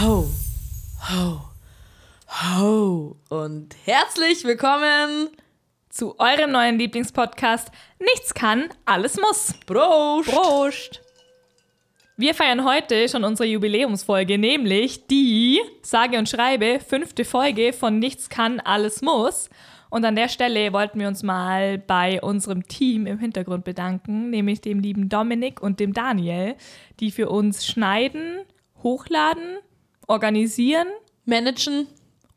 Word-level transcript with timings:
Ho, 0.00 0.28
ho, 1.08 1.40
ho 2.26 3.16
und 3.28 3.76
herzlich 3.84 4.42
willkommen 4.42 5.28
zu 5.88 6.18
eurem 6.18 6.50
neuen 6.50 6.80
Lieblingspodcast 6.80 7.70
Nichts 8.00 8.34
kann, 8.34 8.64
alles 8.86 9.20
muss. 9.20 9.54
Prost! 9.66 10.28
Prost! 10.32 11.00
Wir 12.16 12.34
feiern 12.34 12.64
heute 12.64 13.08
schon 13.08 13.22
unsere 13.22 13.48
Jubiläumsfolge, 13.48 14.36
nämlich 14.36 15.06
die, 15.06 15.60
sage 15.82 16.18
und 16.18 16.28
schreibe, 16.28 16.80
fünfte 16.80 17.24
Folge 17.24 17.72
von 17.72 18.00
Nichts 18.00 18.28
kann, 18.28 18.58
alles 18.58 19.00
muss. 19.00 19.48
Und 19.90 20.04
an 20.04 20.16
der 20.16 20.28
Stelle 20.28 20.72
wollten 20.72 20.98
wir 20.98 21.06
uns 21.06 21.22
mal 21.22 21.78
bei 21.78 22.20
unserem 22.20 22.66
Team 22.66 23.06
im 23.06 23.20
Hintergrund 23.20 23.62
bedanken, 23.62 24.30
nämlich 24.30 24.60
dem 24.60 24.80
lieben 24.80 25.08
Dominik 25.08 25.62
und 25.62 25.78
dem 25.78 25.92
Daniel, 25.92 26.56
die 26.98 27.12
für 27.12 27.28
uns 27.28 27.64
schneiden, 27.64 28.40
hochladen, 28.82 29.58
organisieren, 30.06 30.86
Managen, 31.24 31.86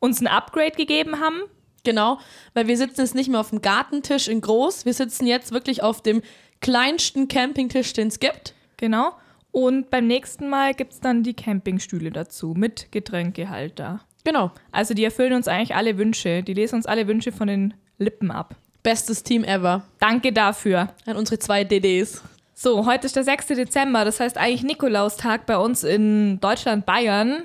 uns 0.00 0.20
ein 0.20 0.26
Upgrade 0.26 0.72
gegeben 0.76 1.20
haben. 1.20 1.42
genau, 1.84 2.18
weil 2.54 2.66
wir 2.68 2.76
sitzen 2.76 3.00
jetzt 3.00 3.14
nicht 3.14 3.28
mehr 3.30 3.40
auf 3.40 3.50
dem 3.50 3.62
Gartentisch 3.62 4.28
in 4.28 4.40
groß, 4.40 4.84
wir 4.84 4.94
sitzen 4.94 5.26
jetzt 5.26 5.52
wirklich 5.52 5.82
auf 5.82 6.02
dem 6.02 6.22
kleinsten 6.60 7.28
Campingtisch, 7.28 7.92
den 7.92 8.08
es 8.08 8.18
gibt. 8.20 8.54
Genau. 8.76 9.12
Und 9.50 9.90
beim 9.90 10.06
nächsten 10.06 10.48
Mal 10.48 10.74
gibt 10.74 10.92
es 10.92 11.00
dann 11.00 11.22
die 11.22 11.34
Campingstühle 11.34 12.10
dazu 12.10 12.54
mit 12.56 12.92
Getränkehalter. 12.92 14.00
Genau, 14.24 14.50
Also 14.72 14.92
die 14.94 15.04
erfüllen 15.04 15.32
uns 15.32 15.48
eigentlich 15.48 15.74
alle 15.74 15.96
Wünsche. 15.96 16.42
Die 16.42 16.52
lesen 16.52 16.74
uns 16.76 16.86
alle 16.86 17.06
Wünsche 17.08 17.32
von 17.32 17.48
den 17.48 17.74
Lippen 17.98 18.30
ab. 18.30 18.56
bestes 18.82 19.22
Team 19.22 19.44
ever 19.44 19.84
Danke 19.98 20.32
dafür. 20.32 20.88
an 21.06 21.16
unsere 21.16 21.38
zwei 21.38 21.64
DDs. 21.64 22.22
So, 22.54 22.84
heute 22.86 23.06
ist 23.06 23.16
der 23.16 23.24
6. 23.24 23.46
Dezember, 23.48 24.04
das 24.04 24.20
heißt 24.20 24.36
eigentlich 24.36 24.64
Nikolaustag 24.64 25.46
bei 25.46 25.56
uns 25.56 25.84
in 25.84 26.40
Deutschland, 26.40 26.84
Bayern. 26.86 27.44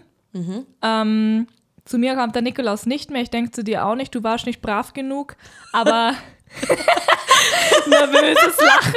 Ähm, 0.81 1.47
zu 1.85 1.97
mir 1.97 2.15
kommt 2.15 2.35
der 2.35 2.41
Nikolaus 2.41 2.85
nicht 2.85 3.11
mehr, 3.11 3.21
ich 3.21 3.29
denke 3.29 3.51
zu 3.51 3.63
dir 3.63 3.85
auch 3.85 3.95
nicht, 3.95 4.13
du 4.15 4.23
warst 4.23 4.45
nicht 4.45 4.61
brav 4.61 4.93
genug, 4.93 5.35
aber 5.73 6.13
nervöses 7.87 8.57
Lachen. 8.57 8.93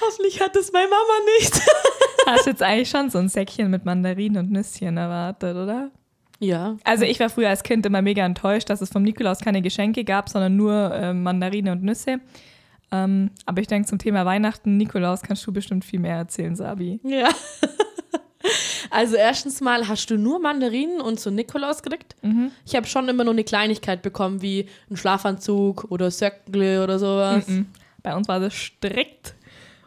Hoffentlich 0.00 0.40
hat 0.40 0.56
es 0.56 0.72
meine 0.72 0.88
Mama 0.88 1.12
nicht. 1.38 1.60
Hast 2.26 2.46
jetzt 2.46 2.62
eigentlich 2.62 2.88
schon 2.90 3.10
so 3.10 3.18
ein 3.18 3.28
Säckchen 3.28 3.70
mit 3.70 3.84
Mandarinen 3.84 4.44
und 4.44 4.52
Nüsschen 4.52 4.96
erwartet, 4.96 5.56
oder? 5.56 5.90
Ja, 6.38 6.76
Also 6.84 7.04
ich 7.04 7.20
war 7.20 7.28
früher 7.28 7.50
als 7.50 7.62
Kind 7.62 7.84
immer 7.84 8.00
mega 8.00 8.24
enttäuscht, 8.24 8.70
dass 8.70 8.80
es 8.80 8.88
vom 8.88 9.02
Nikolaus 9.02 9.40
keine 9.40 9.60
Geschenke 9.60 10.04
gab, 10.04 10.30
sondern 10.30 10.56
nur 10.56 10.90
ähm, 10.94 11.22
Mandarine 11.22 11.72
und 11.72 11.82
Nüsse. 11.82 12.20
Ähm, 12.92 13.30
aber 13.44 13.60
ich 13.60 13.66
denke, 13.66 13.88
zum 13.88 13.98
Thema 13.98 14.24
Weihnachten, 14.24 14.78
Nikolaus, 14.78 15.20
kannst 15.22 15.46
du 15.46 15.52
bestimmt 15.52 15.84
viel 15.84 16.00
mehr 16.00 16.16
erzählen, 16.16 16.56
Sabi. 16.56 16.98
Ja. 17.04 17.28
Also 18.90 19.16
erstens 19.16 19.60
mal 19.60 19.88
hast 19.88 20.10
du 20.10 20.16
nur 20.18 20.40
Mandarinen 20.40 21.00
und 21.00 21.20
so 21.20 21.30
Nikolaus 21.30 21.82
gekriegt. 21.82 22.16
Ich 22.66 22.74
habe 22.74 22.86
schon 22.86 23.08
immer 23.08 23.24
nur 23.24 23.32
eine 23.32 23.44
Kleinigkeit 23.44 24.02
bekommen, 24.02 24.42
wie 24.42 24.66
einen 24.88 24.96
Schlafanzug 24.96 25.86
oder 25.90 26.10
Söckle 26.10 26.82
oder 26.82 26.98
sowas. 26.98 27.46
Mhm. 27.46 27.66
Bei 28.02 28.16
uns 28.16 28.28
war 28.28 28.40
das 28.40 28.54
strikt 28.54 29.34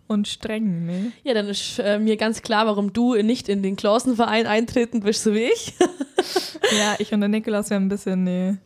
und 0.07 0.27
streng, 0.27 0.85
ne? 0.85 1.11
Ja, 1.23 1.33
dann 1.33 1.47
ist 1.47 1.79
äh, 1.79 1.99
mir 1.99 2.17
ganz 2.17 2.41
klar, 2.41 2.65
warum 2.65 2.93
du 2.93 3.15
nicht 3.15 3.49
in 3.49 3.63
den 3.63 3.75
Klausenverein 3.75 4.47
eintreten 4.47 5.01
bist, 5.01 5.23
so 5.23 5.33
wie 5.33 5.45
ich. 5.45 5.73
Ja, 6.77 6.95
ich 6.97 7.13
und 7.13 7.19
der 7.19 7.29
Nikolaus, 7.29 7.69
wir 7.69 7.75
haben 7.75 7.85
ein 7.85 7.89
bisschen 7.89 8.25
eine 8.27 8.57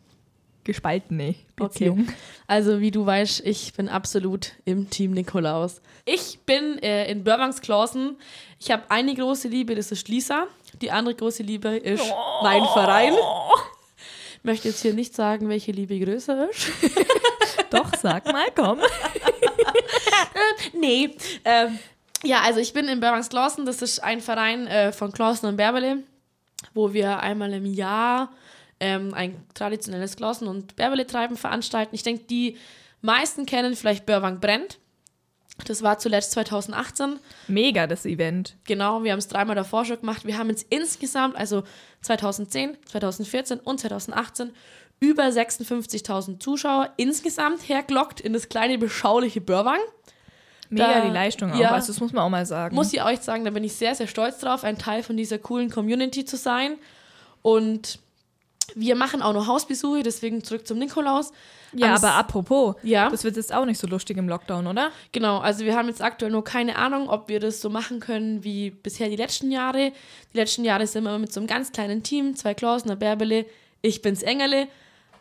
gespaltene 0.67 1.33
Beziehung. 1.55 2.07
Also 2.45 2.79
wie 2.79 2.91
du 2.91 3.05
weißt, 3.05 3.41
ich 3.45 3.73
bin 3.73 3.89
absolut 3.89 4.51
im 4.65 4.89
Team 4.91 5.11
Nikolaus. 5.11 5.81
Ich 6.05 6.39
bin 6.45 6.77
äh, 6.83 7.09
in 7.09 7.23
Börwangsklausen. 7.23 8.17
Ich 8.59 8.69
habe 8.69 8.83
eine 8.89 9.15
große 9.15 9.47
Liebe, 9.47 9.73
das 9.73 9.91
ist 9.91 10.07
Lisa. 10.07 10.45
Die 10.81 10.91
andere 10.91 11.15
große 11.15 11.41
Liebe 11.41 11.69
ist 11.69 12.13
mein 12.43 12.63
Verein. 12.65 13.13
Ich 14.37 14.43
möchte 14.43 14.67
jetzt 14.67 14.81
hier 14.81 14.93
nicht 14.93 15.15
sagen, 15.15 15.49
welche 15.49 15.71
Liebe 15.71 15.97
größer 15.99 16.49
ist. 16.49 16.67
Doch, 17.71 17.91
sag 17.99 18.31
mal, 18.31 18.47
komm. 18.55 18.79
Nee. 20.73 21.15
Ähm, 21.43 21.79
ja, 22.23 22.41
also 22.41 22.59
ich 22.59 22.73
bin 22.73 22.87
in 22.87 22.99
Börwangs 22.99 23.29
Klausen. 23.29 23.65
Das 23.65 23.81
ist 23.81 23.99
ein 24.03 24.21
Verein 24.21 24.67
äh, 24.67 24.91
von 24.91 25.11
Klausen 25.11 25.47
und 25.47 25.57
Bärbele, 25.57 26.03
wo 26.73 26.93
wir 26.93 27.19
einmal 27.19 27.51
im 27.53 27.65
Jahr 27.65 28.31
ähm, 28.79 29.13
ein 29.13 29.43
traditionelles 29.53 30.15
Klausen- 30.15 30.47
und 30.47 30.75
Bärbele-Treiben 30.75 31.37
veranstalten. 31.37 31.95
Ich 31.95 32.03
denke, 32.03 32.25
die 32.25 32.57
meisten 33.01 33.45
kennen 33.45 33.75
vielleicht 33.75 34.05
Börwang 34.05 34.39
brennt. 34.39 34.79
Das 35.65 35.81
war 35.81 35.97
zuletzt 35.97 36.31
2018. 36.33 37.19
Mega, 37.47 37.87
das 37.87 38.05
Event. 38.05 38.55
Genau, 38.65 39.03
wir 39.03 39.11
haben 39.11 39.19
es 39.19 39.27
dreimal 39.27 39.55
davor 39.55 39.85
schon 39.85 39.99
gemacht. 39.99 40.25
Wir 40.25 40.37
haben 40.37 40.49
jetzt 40.49 40.67
insgesamt, 40.69 41.35
also 41.35 41.63
2010, 42.01 42.77
2014 42.85 43.59
und 43.59 43.79
2018, 43.79 44.51
über 44.99 45.23
56.000 45.23 46.39
Zuschauer 46.39 46.91
insgesamt 46.97 47.67
hergelockt 47.67 48.19
in 48.21 48.33
das 48.33 48.49
kleine, 48.49 48.77
beschauliche 48.77 49.41
Börwang. 49.41 49.79
Mega 50.69 50.93
Da- 50.93 51.01
die 51.07 51.11
Leistung 51.13 51.51
auch. 51.51 51.57
ja. 51.59 51.71
Also 51.71 51.87
das 51.93 52.01
muss 52.01 52.13
man 52.13 52.23
auch 52.23 52.29
mal 52.29 52.45
sagen. 52.45 52.75
Muss 52.75 52.93
ich 52.93 53.03
euch 53.03 53.19
sagen, 53.21 53.43
da 53.45 53.51
bin 53.51 53.63
ich 53.63 53.73
sehr, 53.73 53.95
sehr 53.95 54.07
stolz 54.07 54.39
drauf, 54.39 54.63
ein 54.63 54.77
Teil 54.77 55.01
von 55.01 55.17
dieser 55.17 55.39
coolen 55.39 55.69
Community 55.71 56.25
zu 56.25 56.35
sein. 56.37 56.77
Und 57.41 57.99
wir 58.75 58.95
machen 58.95 59.21
auch 59.21 59.33
noch 59.33 59.47
Hausbesuche, 59.47 60.03
deswegen 60.03 60.43
zurück 60.43 60.67
zum 60.67 60.77
Nikolaus. 60.79 61.31
ja, 61.73 61.95
aber 61.95 62.13
apropos, 62.15 62.75
Ja. 62.83 63.09
das 63.09 63.23
wird 63.23 63.35
jetzt 63.35 63.53
auch 63.53 63.65
nicht 63.65 63.79
so 63.79 63.87
lustig 63.87 64.17
im 64.17 64.27
Lockdown, 64.29 64.67
oder? 64.67 64.91
Genau, 65.11 65.39
also 65.39 65.65
wir 65.65 65.75
haben 65.75 65.87
jetzt 65.87 66.01
aktuell 66.01 66.31
nur 66.31 66.43
keine 66.43 66.75
Ahnung, 66.77 67.09
ob 67.09 67.27
wir 67.29 67.39
das 67.39 67.61
so 67.61 67.69
machen 67.69 67.99
können 67.99 68.43
wie 68.43 68.69
bisher 68.71 69.09
die 69.09 69.15
letzten 69.15 69.51
Jahre. 69.51 69.91
Die 70.33 70.37
letzten 70.37 70.63
Jahre 70.65 70.87
sind 70.87 71.03
wir 71.03 71.09
immer 71.11 71.19
mit 71.19 71.33
so 71.33 71.39
einem 71.39 71.47
ganz 71.47 71.71
kleinen 71.71 72.03
Team, 72.03 72.35
zwei 72.35 72.53
Klausen, 72.53 72.89
eine 72.89 72.97
Bärbele, 72.97 73.45
ich 73.81 74.01
bin's 74.01 74.23
Engerle, 74.23 74.67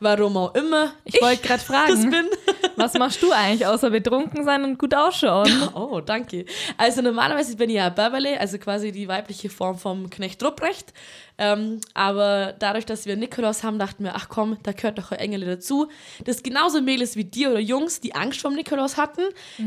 warum 0.01 0.37
auch 0.37 0.55
immer. 0.55 0.93
Ich 1.05 1.21
wollte 1.23 1.43
gerade 1.43 1.59
das 1.67 1.67
fragen, 1.67 2.11
bin. 2.11 2.27
Was 2.76 2.94
machst 2.94 3.22
du 3.22 3.32
eigentlich, 3.32 3.66
außer 3.66 3.91
betrunken 3.91 4.44
sein 4.44 4.64
und 4.64 4.78
gut 4.78 4.94
ausschauen? 4.94 5.50
Oh, 5.75 6.00
danke. 6.00 6.44
Also 6.76 7.03
normalerweise 7.03 7.56
bin 7.56 7.70
ich 7.70 7.76
ja 7.76 7.88
Bärbele, 7.88 8.41
also 8.41 8.59
quasi 8.59 8.92
die 8.92 9.09
weibliche 9.09 9.50
Form 9.50 9.78
vom 9.78 10.09
Knecht 10.10 10.42
Rupprecht. 10.42 10.92
Ähm, 11.38 11.81
aber 11.92 12.54
dadurch, 12.59 12.87
dass 12.87 13.04
wir 13.04 13.16
Nikolaus 13.16 13.62
haben, 13.62 13.78
dachten 13.78 14.04
wir, 14.04 14.14
ach 14.14 14.28
komm, 14.28 14.56
da 14.62 14.72
gehört 14.72 14.98
doch 14.98 15.12
ein 15.12 15.19
Engel 15.19 15.41
dazu. 15.44 15.88
Das 16.25 16.42
genauso 16.42 16.81
Mädels 16.81 17.16
wie 17.16 17.25
dir 17.25 17.50
oder 17.50 17.60
Jungs, 17.60 18.00
die 18.00 18.14
Angst 18.14 18.41
vor 18.41 18.50
Nikolaus 18.50 18.97
hatten. 18.97 19.22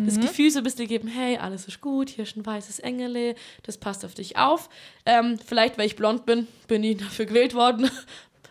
Das 0.06 0.20
Gefühl 0.20 0.50
so 0.50 0.60
ein 0.60 0.64
bisschen 0.64 0.88
geben, 0.88 1.08
hey, 1.08 1.38
alles 1.38 1.68
ist 1.68 1.80
gut, 1.82 2.10
hier 2.10 2.24
ist 2.24 2.36
ein 2.38 2.46
weißes 2.46 2.80
Engel, 2.80 3.36
das 3.64 3.78
passt 3.78 4.04
auf 4.04 4.16
dich 4.16 4.38
auf. 4.38 4.70
Ähm, 5.06 5.38
vielleicht, 5.46 5.78
weil 5.78 5.86
ich 5.86 5.96
blond 5.96 6.26
bin, 6.26 6.48
bin 6.68 6.84
ich 6.84 6.98
dafür 6.98 7.26
gewählt 7.26 7.54
worden. 7.54 7.90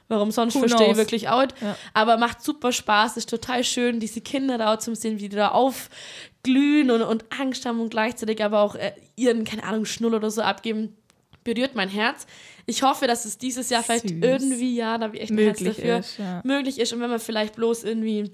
Warum 0.08 0.30
sonst 0.30 0.54
Who 0.54 0.60
verstehe 0.60 0.91
ich 0.91 0.96
wirklich 0.96 1.28
out. 1.28 1.54
Ja. 1.60 1.76
Aber 1.92 2.16
macht 2.16 2.42
super 2.42 2.72
Spaß, 2.72 3.16
ist 3.16 3.28
total 3.28 3.62
schön, 3.62 4.00
diese 4.00 4.20
Kinder 4.20 4.56
da 4.56 4.78
zu 4.78 4.94
sehen, 4.94 5.20
wie 5.20 5.28
die 5.28 5.36
da 5.36 5.48
aufglühen 5.48 6.91
und, 6.91 7.02
und 7.02 7.24
Angst 7.38 7.66
haben 7.66 7.80
und 7.80 7.91
gleichzeitig 7.91 8.42
aber 8.42 8.60
auch 8.60 8.74
äh, 8.74 8.92
ihren, 9.16 9.44
keine 9.44 9.64
Ahnung, 9.64 9.84
Schnull 9.84 10.14
oder 10.14 10.30
so 10.30 10.41
abgeben. 10.41 10.96
Berührt 11.44 11.74
mein 11.74 11.88
Herz. 11.88 12.26
Ich 12.66 12.82
hoffe, 12.82 13.06
dass 13.06 13.24
es 13.24 13.38
dieses 13.38 13.70
Jahr 13.70 13.82
vielleicht 13.82 14.08
Süß. 14.08 14.19
irgendwie, 14.20 14.76
ja, 14.76 14.98
da 14.98 15.04
habe 15.04 15.16
ich 15.16 15.22
echt 15.22 15.30
ein 15.30 15.38
Herz 15.38 15.60
Möglich 15.60 15.76
dafür, 15.76 15.98
ist, 15.98 16.19
ja. 16.19 16.40
möglich 16.44 16.78
ist. 16.78 16.92
Und 16.92 17.00
wenn 17.00 17.10
wir 17.10 17.20
vielleicht 17.20 17.56
bloß 17.56 17.84
irgendwie 17.84 18.30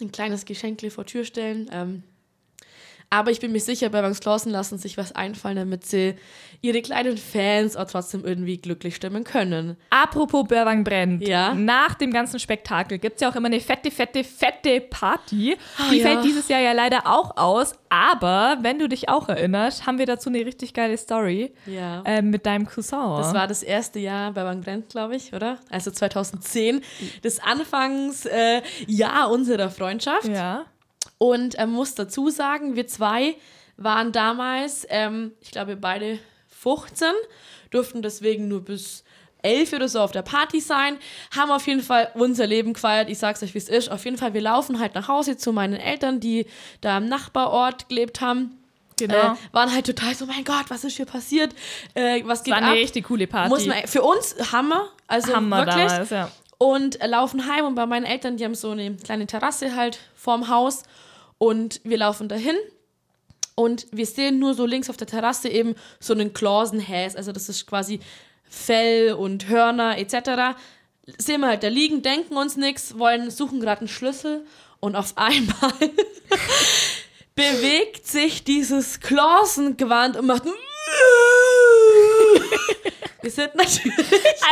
ein 0.00 0.12
kleines 0.12 0.44
Geschenkle 0.44 0.90
vor 0.90 1.06
Tür 1.06 1.24
stellen. 1.24 1.68
Ähm, 1.72 2.02
aber 3.18 3.30
ich 3.30 3.40
bin 3.40 3.52
mir 3.52 3.60
sicher, 3.60 3.88
bei 3.88 4.00
Banks 4.02 4.20
Klausen 4.20 4.50
lassen 4.50 4.78
sich 4.78 4.96
was 4.96 5.12
einfallen, 5.12 5.56
damit 5.56 5.84
sie 5.86 6.14
ihre 6.62 6.80
kleinen 6.82 7.16
Fans 7.18 7.76
auch 7.76 7.86
trotzdem 7.86 8.24
irgendwie 8.24 8.56
glücklich 8.56 8.96
stimmen 8.96 9.24
können. 9.24 9.76
Apropos 9.90 10.46
Börwang 10.48 10.84
brennt. 10.84 11.26
Ja. 11.26 11.54
Nach 11.54 11.94
dem 11.94 12.12
ganzen 12.12 12.38
Spektakel 12.40 12.98
gibt 12.98 13.16
es 13.16 13.20
ja 13.20 13.30
auch 13.30 13.36
immer 13.36 13.46
eine 13.46 13.60
fette, 13.60 13.90
fette, 13.90 14.24
fette 14.24 14.80
Party. 14.80 15.56
Ah, 15.78 15.90
Die 15.90 15.98
ja. 15.98 16.06
fällt 16.08 16.24
dieses 16.24 16.48
Jahr 16.48 16.60
ja 16.60 16.72
leider 16.72 17.06
auch 17.06 17.36
aus. 17.36 17.74
Aber 17.88 18.58
wenn 18.62 18.78
du 18.78 18.88
dich 18.88 19.08
auch 19.08 19.28
erinnerst, 19.28 19.86
haben 19.86 19.98
wir 19.98 20.06
dazu 20.06 20.28
eine 20.30 20.44
richtig 20.44 20.74
geile 20.74 20.96
Story 20.96 21.52
Ja. 21.66 22.02
äh, 22.04 22.22
mit 22.22 22.46
deinem 22.46 22.66
Cousin. 22.66 23.16
Das 23.18 23.32
war 23.34 23.46
das 23.46 23.62
erste 23.62 23.98
Jahr 23.98 24.32
bei 24.32 24.42
Bang 24.42 24.62
Brent, 24.62 24.88
glaube 24.88 25.14
ich, 25.16 25.32
oder? 25.34 25.58
Also 25.70 25.90
2010, 25.90 26.80
das 27.22 27.38
Anfangsjahr 27.38 28.62
äh, 29.28 29.32
unserer 29.32 29.70
Freundschaft. 29.70 30.28
ja. 30.28 30.64
Und 31.18 31.54
er 31.54 31.66
muss 31.66 31.94
dazu 31.94 32.30
sagen, 32.30 32.76
wir 32.76 32.86
zwei 32.86 33.36
waren 33.76 34.12
damals, 34.12 34.86
ähm, 34.88 35.32
ich 35.40 35.50
glaube, 35.50 35.76
beide 35.76 36.18
15, 36.48 37.08
durften 37.70 38.02
deswegen 38.02 38.48
nur 38.48 38.64
bis 38.64 39.04
11 39.42 39.72
oder 39.74 39.88
so 39.88 40.00
auf 40.00 40.12
der 40.12 40.22
Party 40.22 40.60
sein, 40.60 40.98
haben 41.34 41.50
auf 41.50 41.66
jeden 41.66 41.82
Fall 41.82 42.10
unser 42.14 42.46
Leben 42.46 42.72
gefeiert. 42.72 43.08
Ich 43.08 43.18
sag's 43.18 43.42
euch, 43.42 43.54
wie 43.54 43.58
es 43.58 43.68
ist. 43.68 43.90
Auf 43.90 44.04
jeden 44.04 44.18
Fall, 44.18 44.34
wir 44.34 44.40
laufen 44.40 44.80
halt 44.80 44.94
nach 44.94 45.08
Hause 45.08 45.36
zu 45.36 45.52
meinen 45.52 45.74
Eltern, 45.74 46.20
die 46.20 46.46
da 46.80 46.98
im 46.98 47.08
Nachbarort 47.08 47.88
gelebt 47.88 48.20
haben. 48.20 48.58
Genau. 48.98 49.34
Äh, 49.34 49.36
waren 49.52 49.72
halt 49.72 49.86
total 49.86 50.14
so, 50.14 50.26
mein 50.26 50.44
Gott, 50.44 50.64
was 50.68 50.82
ist 50.84 50.96
hier 50.96 51.04
passiert? 51.04 51.54
Äh, 51.94 52.22
was 52.24 52.42
geht 52.42 52.52
war 52.52 52.58
eine 52.58 52.68
ab? 52.68 52.74
richtig 52.74 53.04
coole 53.04 53.26
Party. 53.26 53.50
Muss 53.50 53.66
man, 53.66 53.86
für 53.86 54.02
uns 54.02 54.34
Hammer. 54.52 54.88
Also 55.06 55.34
Hammer 55.34 55.66
wirklich. 55.66 55.86
damals, 55.86 56.10
ja. 56.10 56.30
Und 56.58 57.00
äh, 57.02 57.06
laufen 57.06 57.46
heim 57.46 57.66
und 57.66 57.74
bei 57.74 57.84
meinen 57.84 58.06
Eltern, 58.06 58.38
die 58.38 58.44
haben 58.44 58.54
so 58.54 58.70
eine 58.70 58.96
kleine 58.96 59.26
Terrasse 59.26 59.76
halt 59.76 59.98
vorm 60.14 60.48
Haus. 60.48 60.82
Und 61.38 61.80
wir 61.84 61.98
laufen 61.98 62.28
dahin 62.28 62.56
und 63.54 63.86
wir 63.90 64.06
sehen 64.06 64.38
nur 64.38 64.54
so 64.54 64.66
links 64.66 64.88
auf 64.90 64.96
der 64.96 65.06
Terrasse 65.06 65.48
eben 65.48 65.74
so 65.98 66.12
einen 66.12 66.32
Klausenhäs. 66.32 67.16
Also 67.16 67.32
das 67.32 67.48
ist 67.48 67.66
quasi 67.66 68.00
Fell 68.44 69.14
und 69.14 69.48
Hörner 69.48 69.98
etc. 69.98 70.56
Sehen 71.18 71.40
wir 71.40 71.48
halt 71.48 71.62
da 71.62 71.68
liegen, 71.68 72.02
denken 72.02 72.36
uns 72.36 72.56
nichts, 72.56 72.98
wollen, 72.98 73.30
suchen 73.30 73.60
gerade 73.60 73.80
einen 73.80 73.88
Schlüssel 73.88 74.46
und 74.80 74.94
auf 74.94 75.12
einmal 75.16 75.72
bewegt 77.34 78.06
sich 78.06 78.44
dieses 78.44 79.00
Clausen-Gewand 79.00 80.16
und 80.16 80.26
macht. 80.26 80.44
Wir 83.22 83.30
sind 83.30 83.54
natürlich. 83.56 83.94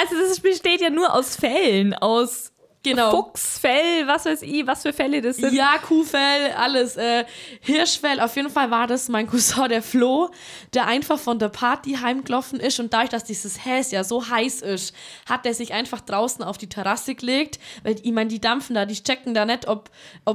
Also 0.00 0.16
das 0.20 0.40
besteht 0.40 0.80
ja 0.80 0.90
nur 0.90 1.14
aus 1.14 1.36
Fellen, 1.36 1.94
aus 1.94 2.53
Genau. 2.84 3.10
Fuchsfell, 3.10 4.06
was 4.06 4.26
weiß 4.26 4.42
ich, 4.42 4.66
was 4.66 4.82
für 4.82 4.92
Fälle 4.92 5.22
das 5.22 5.38
sind. 5.38 5.54
Ja, 5.54 5.78
Kuhfell, 5.78 6.52
alles. 6.56 6.96
Äh, 6.96 7.24
Hirschfell, 7.60 8.20
auf 8.20 8.36
jeden 8.36 8.50
Fall 8.50 8.70
war 8.70 8.86
das 8.86 9.08
mein 9.08 9.26
Cousin, 9.30 9.68
der 9.70 9.82
Flo, 9.82 10.30
der 10.74 10.86
einfach 10.86 11.18
von 11.18 11.38
der 11.38 11.48
Party 11.48 11.94
heimgelaufen 11.94 12.60
ist 12.60 12.78
und 12.80 12.92
dadurch, 12.92 13.08
dass 13.08 13.24
dieses 13.24 13.64
Häs 13.64 13.90
ja 13.90 14.04
so 14.04 14.28
heiß 14.28 14.60
ist, 14.60 14.94
hat 15.26 15.46
er 15.46 15.54
sich 15.54 15.72
einfach 15.72 16.02
draußen 16.02 16.44
auf 16.44 16.58
die 16.58 16.68
Terrasse 16.68 17.14
gelegt, 17.14 17.58
weil 17.84 17.96
ich 18.02 18.12
meine, 18.12 18.28
die 18.28 18.40
dampfen 18.40 18.74
da, 18.74 18.84
die 18.84 19.02
checken 19.02 19.32
da 19.32 19.46
nicht, 19.46 19.66
ob 19.66 19.88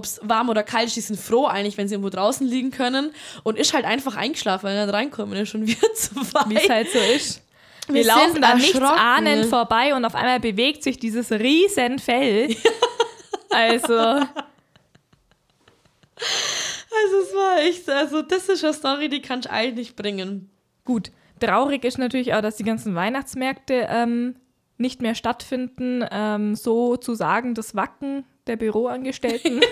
es 0.03 0.19
warm 0.23 0.49
oder 0.49 0.63
kalt 0.63 0.87
ist, 0.87 0.95
die 0.95 1.01
sind 1.01 1.19
froh 1.19 1.45
eigentlich, 1.45 1.77
wenn 1.77 1.87
sie 1.87 1.93
irgendwo 1.93 2.09
draußen 2.09 2.47
liegen 2.47 2.71
können 2.71 3.11
und 3.43 3.59
ist 3.59 3.73
halt 3.73 3.85
einfach 3.85 4.15
eingeschlafen, 4.15 4.65
weil 4.65 4.75
er 4.75 4.87
dann 4.87 4.95
reinkommen 4.95 5.39
ist 5.39 5.49
schon 5.49 5.67
wieder 5.67 5.93
zu 5.93 6.15
weit. 6.33 6.49
Wie 6.49 6.55
es 6.55 6.69
halt 6.69 6.91
so 6.91 6.99
ist. 6.99 7.41
Wir, 7.89 7.95
Wir 7.95 8.05
laufen 8.05 8.33
sind 8.33 8.41
da 8.41 8.55
nichts 8.55 8.73
erschrocken. 8.77 8.99
ahnend 8.99 9.45
vorbei 9.47 9.93
und 9.95 10.05
auf 10.05 10.15
einmal 10.15 10.39
bewegt 10.39 10.83
sich 10.83 10.97
dieses 10.99 11.31
riesen 11.31 11.99
Fell. 11.99 12.55
Also, 13.51 13.93
Also 17.01 17.17
es 17.23 17.33
war 17.33 17.59
echt, 17.61 17.89
also 17.89 18.21
das 18.21 18.47
ist 18.49 18.63
eine 18.63 18.73
Story, 18.73 19.09
die 19.09 19.21
kann 19.21 19.39
ich 19.39 19.49
eigentlich 19.49 19.75
nicht 19.87 19.95
bringen. 19.95 20.49
gut. 20.85 21.11
Traurig 21.39 21.85
ist 21.85 21.97
natürlich 21.97 22.33
auch, 22.33 22.41
dass 22.41 22.57
die 22.57 22.63
ganzen 22.65 22.95
Weihnachtsmärkte 22.95 23.87
ähm, 23.89 24.35
nicht 24.77 25.01
mehr 25.01 25.15
stattfinden. 25.15 26.05
Ähm, 26.11 26.55
so 26.55 26.97
zu 26.97 27.15
sagen, 27.15 27.53
das 27.55 27.75
Wacken 27.75 28.25
der 28.45 28.57
Büroangestellten. 28.57 29.61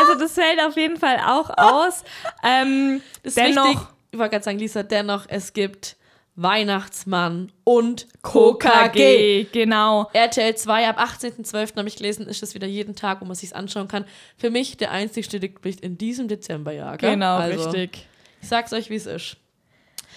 Also 0.00 0.11
das 0.22 0.32
fällt 0.34 0.60
auf 0.60 0.76
jeden 0.76 0.96
Fall 0.96 1.18
auch 1.26 1.50
aus. 1.56 2.04
Ähm, 2.42 3.02
dennoch, 3.24 3.66
wichtig. 3.66 3.80
Ich 4.10 4.18
wollte 4.18 4.30
gerade 4.30 4.44
sagen, 4.44 4.58
Lisa, 4.58 4.82
dennoch, 4.82 5.26
es 5.28 5.52
gibt 5.52 5.96
Weihnachtsmann 6.34 7.52
und 7.64 8.06
KKG. 8.22 9.46
Genau. 9.52 10.08
RTL 10.12 10.54
2 10.54 10.88
ab 10.88 10.98
18.12. 10.98 11.76
habe 11.76 11.88
ich 11.88 11.96
gelesen, 11.96 12.26
ist 12.26 12.42
das 12.42 12.54
wieder 12.54 12.66
jeden 12.66 12.94
Tag, 12.94 13.20
wo 13.20 13.24
man 13.26 13.34
sich 13.34 13.54
anschauen 13.54 13.88
kann. 13.88 14.04
Für 14.36 14.50
mich 14.50 14.76
der 14.76 14.90
einzigste 14.92 15.40
Dickblick 15.40 15.82
in 15.82 15.98
diesem 15.98 16.28
Dezemberjahr. 16.28 16.96
Gell? 16.96 17.10
Genau, 17.12 17.36
also, 17.36 17.70
richtig. 17.70 18.06
Ich 18.40 18.48
sag's 18.48 18.72
euch, 18.72 18.88
wie 18.90 18.96
es 18.96 19.06
ist. 19.06 19.36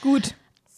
Gut, 0.02 0.36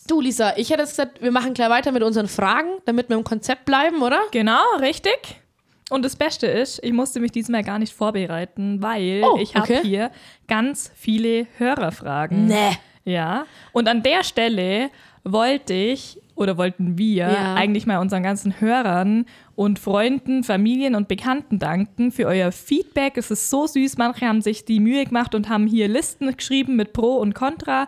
Du, 0.07 0.21
Lisa, 0.21 0.53
ich 0.55 0.69
hätte 0.69 0.83
jetzt 0.83 0.91
gesagt, 0.91 1.21
wir 1.21 1.31
machen 1.31 1.53
gleich 1.53 1.69
weiter 1.69 1.91
mit 1.91 2.01
unseren 2.01 2.29
Fragen, 2.29 2.69
damit 2.85 3.09
wir 3.09 3.17
im 3.17 3.25
Konzept 3.25 3.65
bleiben, 3.65 4.01
oder? 4.01 4.21
genau, 4.31 4.63
richtig. 4.79 5.41
Und 5.89 6.03
das 6.03 6.15
Beste 6.17 6.47
ist, 6.47 6.83
ich 6.83 6.91
musste 6.91 7.19
mich 7.19 7.31
diesmal 7.31 7.63
gar 7.63 7.79
nicht 7.79 7.93
vorbereiten, 7.93 8.81
weil 8.81 9.21
Oh, 9.23 9.37
ich 9.39 9.55
habe 9.55 9.63
okay. 9.75 9.81
hier 9.83 10.11
ganz 10.47 10.91
viele 10.95 11.47
Hörerfragen. 11.57 12.47
Nee. 12.47 12.77
Ja. 13.05 13.45
Und 13.71 13.87
an 13.87 14.03
der 14.03 14.23
Stelle 14.25 14.89
wollte 15.23 15.73
ich 15.73 16.21
oder 16.35 16.57
wollten 16.57 16.97
wir 16.97 17.29
Ja. 17.31 17.55
eigentlich 17.55 17.85
mal 17.85 17.99
unseren 17.99 18.21
ganzen 18.21 18.59
Hörern 18.59 19.25
und 19.55 19.79
Freunden, 19.79 20.43
Familien 20.43 20.93
und 20.93 21.07
Bekannten 21.07 21.57
danken 21.57 22.11
für 22.11 22.25
euer 22.27 22.51
Feedback. 22.51 23.17
Es 23.17 23.31
ist 23.31 23.49
so 23.49 23.65
süß. 23.65 23.97
Manche 23.97 24.27
haben 24.27 24.41
sich 24.41 24.65
die 24.65 24.79
Mühe 24.81 25.05
gemacht 25.05 25.33
und 25.35 25.47
haben 25.49 25.67
hier 25.67 25.87
Listen 25.87 26.35
geschrieben 26.35 26.75
mit 26.75 26.91
Pro 26.93 27.15
und 27.15 27.33
Contra. 27.33 27.87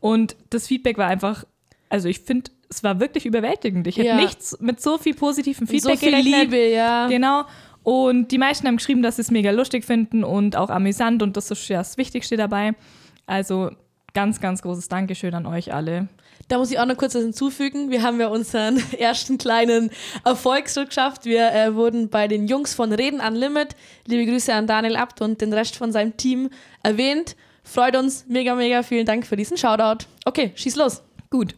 Und 0.00 0.36
das 0.50 0.68
Feedback 0.68 0.96
war 0.96 1.08
einfach, 1.08 1.44
also 1.88 2.08
ich 2.08 2.20
finde, 2.20 2.50
es 2.72 2.82
war 2.82 3.00
wirklich 3.00 3.26
überwältigend. 3.26 3.86
Ich 3.86 3.96
hätte 3.96 4.08
Ja. 4.08 4.16
nichts 4.16 4.56
mit 4.60 4.80
so 4.80 4.98
viel 4.98 5.14
positivem 5.14 5.66
So 5.66 5.72
Feedback 5.72 5.98
viel 5.98 6.10
gerechnet. 6.10 6.40
Liebe, 6.50 6.68
ja. 6.70 7.06
Genau. 7.06 7.44
Und 7.82 8.28
die 8.28 8.38
meisten 8.38 8.66
haben 8.66 8.76
geschrieben, 8.76 9.02
dass 9.02 9.16
sie 9.16 9.22
es 9.22 9.30
mega 9.30 9.50
lustig 9.50 9.84
finden 9.84 10.24
und 10.24 10.56
auch 10.56 10.70
amüsant 10.70 11.22
und 11.22 11.36
das 11.36 11.50
ist 11.50 11.68
ja 11.68 11.78
das 11.78 11.96
Wichtigste 11.98 12.36
dabei. 12.36 12.74
Also 13.26 13.70
ganz, 14.14 14.40
ganz 14.40 14.62
großes 14.62 14.88
Dankeschön 14.88 15.34
an 15.34 15.46
euch 15.46 15.72
alle. 15.74 16.08
Da 16.48 16.58
muss 16.58 16.70
ich 16.70 16.78
auch 16.78 16.86
noch 16.86 16.96
kurz 16.96 17.14
was 17.14 17.22
hinzufügen. 17.22 17.90
Wir 17.90 18.02
haben 18.02 18.20
ja 18.20 18.28
unseren 18.28 18.82
ersten 18.98 19.36
kleinen 19.38 19.90
Erfolgsschritt 20.24 20.88
geschafft. 20.88 21.24
Wir 21.24 21.52
äh, 21.52 21.74
wurden 21.74 22.08
bei 22.08 22.28
den 22.28 22.46
Jungs 22.46 22.74
von 22.74 22.92
Reden 22.92 23.20
Unlimit, 23.20 23.74
liebe 24.06 24.30
Grüße 24.30 24.52
an 24.52 24.66
Daniel 24.66 24.96
Abt 24.96 25.20
und 25.20 25.40
den 25.40 25.52
Rest 25.52 25.76
von 25.76 25.92
seinem 25.92 26.16
Team, 26.16 26.50
erwähnt. 26.82 27.36
Freut 27.64 27.96
uns 27.96 28.26
mega, 28.28 28.54
mega. 28.54 28.82
Vielen 28.82 29.06
Dank 29.06 29.26
für 29.26 29.36
diesen 29.36 29.56
Shoutout. 29.56 30.04
Okay, 30.24 30.52
schieß 30.54 30.76
los. 30.76 31.02
Gut. 31.30 31.54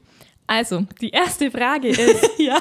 Also, 0.47 0.87
die 1.01 1.11
erste 1.11 1.51
Frage 1.51 1.89
ist, 1.89 2.31
ja. 2.39 2.61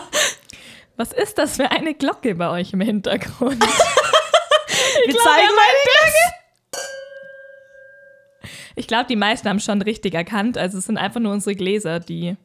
was 0.96 1.12
ist 1.12 1.38
das 1.38 1.58
für 1.58 1.70
eine 1.72 1.94
Glocke 1.94 2.36
bei 2.36 2.50
euch 2.50 2.74
im 2.74 2.82
Hintergrund? 2.82 3.64
Wir 5.06 5.16
zeigen 5.16 5.56
mal 5.56 5.74
Ich 8.76 8.88
glaube, 8.88 9.06
die 9.08 9.16
meisten 9.16 9.48
haben 9.50 9.58
es 9.58 9.66
schon 9.66 9.82
richtig 9.82 10.14
erkannt. 10.14 10.58
Also 10.58 10.78
es 10.78 10.86
sind 10.86 10.98
einfach 10.98 11.20
nur 11.20 11.32
unsere 11.34 11.56
Gläser, 11.56 12.00
die 12.00 12.36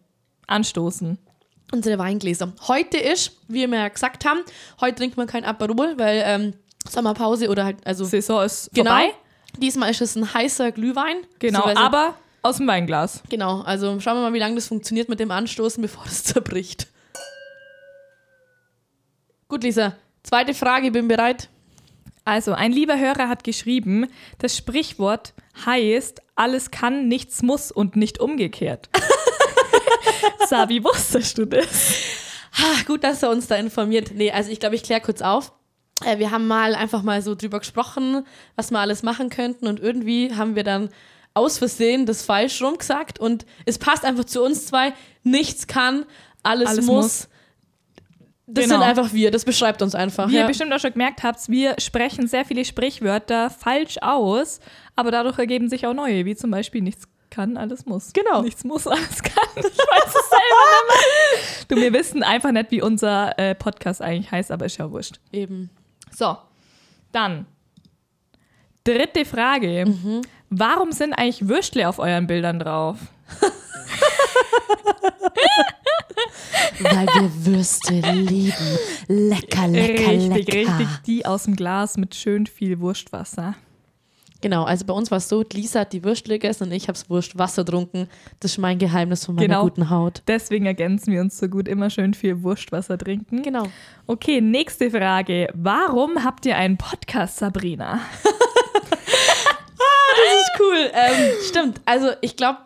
anstoßen. 0.46 1.18
unsere 1.72 1.98
Weingläser. 1.98 2.52
Heute 2.66 2.98
ist, 2.98 3.32
wie 3.48 3.66
wir 3.70 3.78
ja 3.78 3.88
gesagt 3.88 4.24
haben, 4.24 4.40
heute 4.80 4.96
trinkt 4.96 5.16
man 5.16 5.26
kein 5.26 5.44
Aperol, 5.44 5.98
weil 5.98 6.22
ähm, 6.24 6.54
Sommerpause 6.88 7.48
oder 7.48 7.64
halt, 7.64 7.76
also 7.86 8.04
Saison 8.04 8.44
ist 8.44 8.70
genau. 8.72 8.90
vorbei. 8.90 9.12
Diesmal 9.58 9.90
ist 9.90 10.00
es 10.00 10.16
ein 10.16 10.32
heißer 10.32 10.72
Glühwein. 10.72 11.16
Genau, 11.38 11.64
aber 11.64 12.14
aus 12.48 12.56
dem 12.56 12.66
Weinglas. 12.66 13.22
Genau, 13.28 13.60
also 13.60 14.00
schauen 14.00 14.16
wir 14.16 14.22
mal, 14.22 14.32
wie 14.32 14.38
lange 14.38 14.54
das 14.54 14.68
funktioniert 14.68 15.08
mit 15.08 15.20
dem 15.20 15.30
Anstoßen, 15.30 15.82
bevor 15.82 16.04
das 16.04 16.24
zerbricht. 16.24 16.88
Gut, 19.48 19.62
Lisa. 19.62 19.94
Zweite 20.22 20.54
Frage, 20.54 20.90
bin 20.90 21.08
bereit. 21.08 21.48
Also, 22.24 22.52
ein 22.52 22.72
lieber 22.72 22.98
Hörer 22.98 23.28
hat 23.28 23.44
geschrieben, 23.44 24.06
das 24.38 24.56
Sprichwort 24.56 25.32
heißt, 25.64 26.20
alles 26.34 26.70
kann, 26.70 27.08
nichts 27.08 27.42
muss 27.42 27.72
und 27.72 27.96
nicht 27.96 28.20
umgekehrt. 28.20 28.90
Sabi, 30.48 30.84
wusstest 30.84 31.38
du 31.38 31.46
das? 31.46 31.94
Ah, 32.52 32.82
gut, 32.86 33.04
dass 33.04 33.22
er 33.22 33.30
uns 33.30 33.46
da 33.46 33.56
informiert. 33.56 34.12
Nee, 34.14 34.30
also 34.30 34.50
ich 34.50 34.60
glaube, 34.60 34.74
ich 34.74 34.82
kläre 34.82 35.00
kurz 35.00 35.22
auf. 35.22 35.52
Äh, 36.04 36.18
wir 36.18 36.30
haben 36.30 36.46
mal 36.46 36.74
einfach 36.74 37.02
mal 37.02 37.22
so 37.22 37.34
drüber 37.34 37.60
gesprochen, 37.60 38.26
was 38.56 38.70
wir 38.70 38.78
alles 38.78 39.02
machen 39.02 39.30
könnten 39.30 39.66
und 39.66 39.80
irgendwie 39.80 40.34
haben 40.34 40.54
wir 40.54 40.64
dann 40.64 40.90
aus 41.38 41.58
Versehen 41.58 42.06
das 42.06 42.22
falsch 42.22 42.60
rum 42.62 42.76
gesagt 42.78 43.18
und 43.18 43.46
es 43.64 43.78
passt 43.78 44.04
einfach 44.04 44.24
zu 44.24 44.42
uns 44.42 44.66
zwei. 44.66 44.92
Nichts 45.22 45.66
kann, 45.66 46.04
alles, 46.42 46.68
Alles 46.68 46.86
muss. 46.86 46.94
muss. 46.96 47.28
Das 48.50 48.64
Genau. 48.64 48.76
sind 48.78 48.88
einfach 48.88 49.12
wir, 49.12 49.30
das 49.30 49.44
beschreibt 49.44 49.82
uns 49.82 49.94
einfach. 49.94 50.28
Wie 50.28 50.34
ihr 50.34 50.40
ja. 50.40 50.46
bestimmt 50.46 50.72
auch 50.72 50.78
schon 50.80 50.92
gemerkt 50.92 51.22
habt, 51.22 51.48
wir 51.50 51.74
sprechen 51.78 52.26
sehr 52.28 52.46
viele 52.46 52.64
Sprichwörter 52.64 53.50
falsch 53.50 53.98
aus, 54.00 54.60
aber 54.96 55.10
dadurch 55.10 55.38
ergeben 55.38 55.68
sich 55.68 55.86
auch 55.86 55.92
neue, 55.92 56.24
wie 56.24 56.34
zum 56.34 56.50
Beispiel 56.50 56.80
nichts 56.80 57.04
kann, 57.30 57.58
alles 57.58 57.84
muss. 57.84 58.14
Genau. 58.14 58.40
Nichts 58.40 58.64
muss, 58.64 58.86
alles 58.86 59.22
kann. 59.22 59.48
Ich 59.56 59.64
weiß 59.64 60.06
es 60.06 60.30
selber 60.30 60.64
nicht 60.88 60.88
mehr. 60.88 61.64
Du, 61.68 61.76
wir 61.76 61.92
wissen 61.92 62.22
einfach 62.22 62.52
nicht, 62.52 62.70
wie 62.70 62.80
unser 62.80 63.38
äh, 63.38 63.54
Podcast 63.54 64.00
eigentlich 64.00 64.30
heißt, 64.30 64.50
aber 64.50 64.64
ist 64.64 64.78
ja 64.78 64.90
wurscht. 64.90 65.20
Eben. 65.30 65.68
So, 66.10 66.38
dann. 67.12 67.44
Dritte 68.84 69.26
Frage. 69.26 69.84
Mhm. 69.86 70.22
Warum 70.50 70.92
sind 70.92 71.12
eigentlich 71.12 71.48
Würstle 71.48 71.88
auf 71.88 71.98
euren 71.98 72.26
Bildern 72.26 72.58
drauf? 72.58 72.96
Weil 76.80 77.06
wir 77.06 77.46
Würste 77.46 77.92
lieben. 78.12 78.54
Lecker, 79.08 79.66
lecker, 79.68 80.10
richtig, 80.12 80.46
lecker. 80.54 80.58
richtig. 80.78 80.88
Die 81.06 81.26
aus 81.26 81.44
dem 81.44 81.56
Glas 81.56 81.96
mit 81.96 82.14
schön 82.14 82.46
viel 82.46 82.78
Wurstwasser. 82.80 83.54
Genau, 84.40 84.62
also 84.62 84.86
bei 84.86 84.94
uns 84.94 85.10
war 85.10 85.18
es 85.18 85.28
so, 85.28 85.44
Lisa 85.52 85.80
hat 85.80 85.92
die 85.92 86.04
Würstle 86.04 86.34
gegessen 86.38 86.64
und 86.68 86.72
ich 86.72 86.84
habe 86.84 86.92
das 86.92 87.10
Wurstwasser 87.10 87.64
getrunken. 87.64 88.08
Das 88.38 88.52
ist 88.52 88.58
mein 88.58 88.78
Geheimnis 88.78 89.24
von 89.26 89.34
meiner 89.34 89.48
Genau. 89.48 89.62
guten 89.64 89.90
Haut. 89.90 90.22
Deswegen 90.28 90.64
ergänzen 90.66 91.12
wir 91.12 91.20
uns 91.20 91.36
so 91.38 91.48
gut. 91.48 91.66
Immer 91.66 91.90
schön 91.90 92.14
viel 92.14 92.40
Wurstwasser 92.44 92.96
trinken. 92.96 93.42
Genau. 93.42 93.64
Okay, 94.06 94.40
nächste 94.40 94.92
Frage. 94.92 95.48
Warum 95.54 96.22
habt 96.22 96.46
ihr 96.46 96.56
einen 96.56 96.76
Podcast, 96.76 97.38
Sabrina? 97.38 97.98
Das 100.18 100.40
ist 100.42 100.60
cool. 100.60 100.90
Ähm, 100.92 101.32
stimmt. 101.48 101.80
Also 101.84 102.10
ich 102.20 102.36
glaube, 102.36 102.58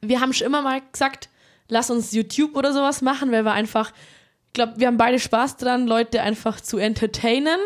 wir 0.00 0.20
haben 0.20 0.32
schon 0.32 0.46
immer 0.46 0.62
mal 0.62 0.80
gesagt, 0.92 1.28
lass 1.68 1.90
uns 1.90 2.12
YouTube 2.12 2.56
oder 2.56 2.72
sowas 2.72 3.02
machen, 3.02 3.32
weil 3.32 3.44
wir 3.44 3.52
einfach, 3.52 3.92
ich 4.46 4.52
glaube, 4.52 4.74
wir 4.76 4.86
haben 4.86 4.96
beide 4.96 5.18
Spaß 5.18 5.56
dran, 5.56 5.86
Leute 5.86 6.22
einfach 6.22 6.60
zu 6.60 6.78
entertainen. 6.78 7.58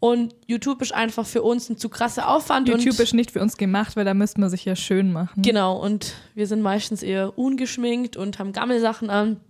Und 0.00 0.34
YouTube 0.48 0.82
ist 0.82 0.92
einfach 0.92 1.24
für 1.24 1.42
uns 1.42 1.70
ein 1.70 1.76
zu 1.76 1.88
krasser 1.88 2.28
Aufwand. 2.28 2.68
YouTube 2.68 2.98
ist 2.98 3.14
nicht 3.14 3.30
für 3.30 3.40
uns 3.40 3.56
gemacht, 3.56 3.94
weil 3.94 4.04
da 4.04 4.14
müsste 4.14 4.40
man 4.40 4.50
sich 4.50 4.64
ja 4.64 4.74
schön 4.74 5.12
machen. 5.12 5.42
Genau, 5.42 5.76
und 5.76 6.14
wir 6.34 6.48
sind 6.48 6.60
meistens 6.60 7.04
eher 7.04 7.38
ungeschminkt 7.38 8.16
und 8.16 8.40
haben 8.40 8.52
Gammelsachen 8.52 9.10
an. 9.10 9.40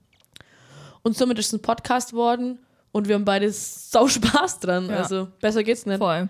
Und 1.03 1.17
somit 1.17 1.39
ist 1.39 1.47
es 1.47 1.53
ein 1.55 1.63
Podcast 1.63 2.13
worden 2.13 2.59
und 2.93 3.09
wir 3.09 3.15
haben 3.15 3.25
beide 3.25 3.51
sau 3.51 4.09
Spaß 4.09 4.61
dran. 4.61 4.91
Ja. 4.91 4.99
Also 4.99 5.29
besser 5.41 5.65
geht's 5.65 5.87
nicht. 5.87 5.99
Voll. 5.99 6.29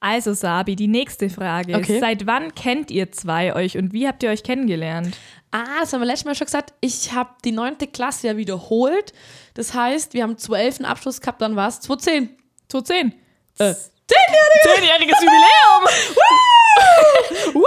Also, 0.00 0.32
Sabi, 0.32 0.76
die 0.76 0.86
nächste 0.86 1.28
Frage. 1.28 1.74
Okay. 1.76 1.98
Seit 1.98 2.26
wann 2.26 2.54
kennt 2.54 2.90
ihr 2.90 3.10
zwei 3.10 3.54
euch 3.54 3.76
und 3.76 3.92
wie 3.92 4.06
habt 4.06 4.22
ihr 4.22 4.30
euch 4.30 4.44
kennengelernt? 4.44 5.16
Ah, 5.50 5.80
das 5.80 5.92
haben 5.92 6.00
wir 6.00 6.06
letztes 6.06 6.24
Mal 6.24 6.34
schon 6.34 6.44
gesagt. 6.44 6.72
Ich 6.80 7.12
habe 7.12 7.30
die 7.44 7.52
neunte 7.52 7.86
Klasse 7.86 8.28
ja 8.28 8.36
wiederholt. 8.36 9.12
Das 9.54 9.74
heißt, 9.74 10.14
wir 10.14 10.22
haben 10.22 10.38
12. 10.38 10.82
Abschluss 10.84 11.20
gehabt, 11.20 11.40
dann 11.42 11.56
war 11.56 11.68
es 11.68 11.80
2010. 11.80 12.30
2010. 12.68 13.12
Äh, 13.58 13.74
Zehnjähriges 14.62 15.16
Jubiläum! 15.20 15.88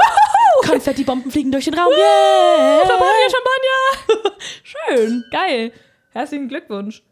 Konfettibomben 0.66 1.32
fliegen 1.32 1.52
durch 1.52 1.66
den 1.66 1.74
Raum. 1.74 1.92
Yeah! 1.92 2.86
Champagner, 2.88 3.30
Champagner! 3.30 4.38
Schön. 4.64 5.24
Geil. 5.32 5.74
Herzlichen 6.12 6.48
Glückwunsch. 6.48 7.04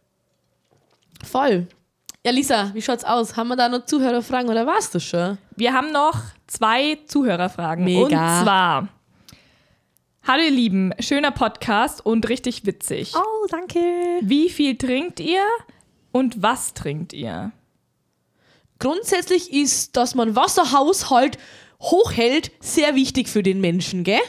Voll. 1.30 1.68
Ja, 2.26 2.32
Lisa, 2.32 2.72
wie 2.74 2.82
schaut's 2.82 3.06
aus? 3.06 3.38
Haben 3.38 3.48
wir 3.48 3.56
da 3.56 3.70
noch 3.70 3.86
Zuhörerfragen 3.86 4.52
oder 4.52 4.68
war's 4.68 4.92
das 4.92 5.06
schon? 5.06 5.38
Wir 5.56 5.72
haben 5.72 5.94
noch 5.94 6.20
zwei 6.48 6.98
Zuhörerfragen. 7.06 7.86
Mega. 7.86 8.04
Und 8.04 8.44
zwar: 8.44 8.90
Hallo, 10.28 10.44
ihr 10.44 10.52
Lieben, 10.52 10.94
schöner 11.00 11.32
Podcast 11.32 12.06
und 12.06 12.28
richtig 12.28 12.66
witzig. 12.66 13.14
Oh, 13.16 13.48
danke. 13.50 13.80
Wie 14.20 14.50
viel 14.50 14.76
trinkt 14.78 15.22
ihr 15.22 15.46
und 16.12 16.44
was 16.44 16.74
trinkt 16.74 17.14
ihr? 17.14 17.54
Grundsätzlich 18.80 19.54
ist, 19.54 19.96
dass 19.96 20.14
man 20.14 20.36
Wasserhaushalt 20.36 21.38
hochhält, 21.80 22.52
sehr 22.60 22.96
wichtig 22.96 23.30
für 23.30 23.44
den 23.44 23.62
Menschen, 23.62 24.04
gell? 24.04 24.20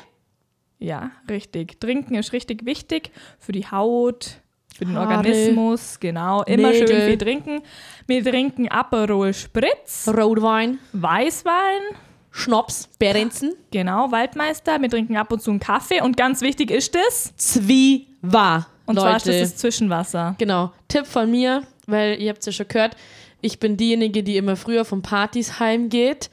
Ja, 0.79 1.11
richtig. 1.29 1.81
Trinken 1.81 2.15
ist 2.15 2.33
richtig 2.33 2.65
wichtig 2.65 3.11
für 3.41 3.51
die 3.51 3.67
Haut, 3.67 4.43
für 4.81 4.87
den 4.87 4.97
Haare, 4.97 5.19
Organismus, 5.19 6.01
genau. 6.01 6.43
Immer 6.45 6.71
Nägel. 6.71 6.89
schön 6.89 7.03
viel 7.03 7.19
trinken. 7.19 7.63
Wir 8.07 8.25
trinken 8.25 8.69
Aperol 8.69 9.35
Spritz, 9.35 10.09
Rotwein, 10.09 10.79
Weißwein, 10.95 11.83
Schnaps, 12.31 12.89
Berenzen, 12.99 13.55
genau, 13.71 14.11
Waldmeister. 14.11 14.81
Wir 14.81 14.89
trinken 14.89 15.19
ab 15.19 15.31
und 15.33 15.43
zu 15.43 15.51
einen 15.51 15.61
Kaffee 15.61 16.01
und 16.01 16.17
ganz 16.17 16.41
wichtig 16.41 16.71
ist 16.71 16.97
es. 16.97 17.37
Zwiewa. 17.37 18.67
Und 18.87 18.97
Leute. 18.97 19.03
zwar 19.03 19.17
ist 19.17 19.27
das 19.27 19.41
das 19.41 19.57
Zwischenwasser. 19.57 20.35
Genau, 20.39 20.73
Tipp 20.89 21.07
von 21.07 21.31
mir, 21.31 21.63
weil 21.87 22.19
ihr 22.19 22.31
habt 22.31 22.39
es 22.39 22.47
ja 22.47 22.53
schon 22.53 22.69
gehört, 22.69 22.97
ich 23.43 23.59
bin 23.59 23.77
diejenige, 23.77 24.23
die 24.23 24.39
immer 24.39 24.57
früher 24.57 24.87
von 24.87 25.03
Partys 25.03 25.61
heimgeht. 25.61 26.31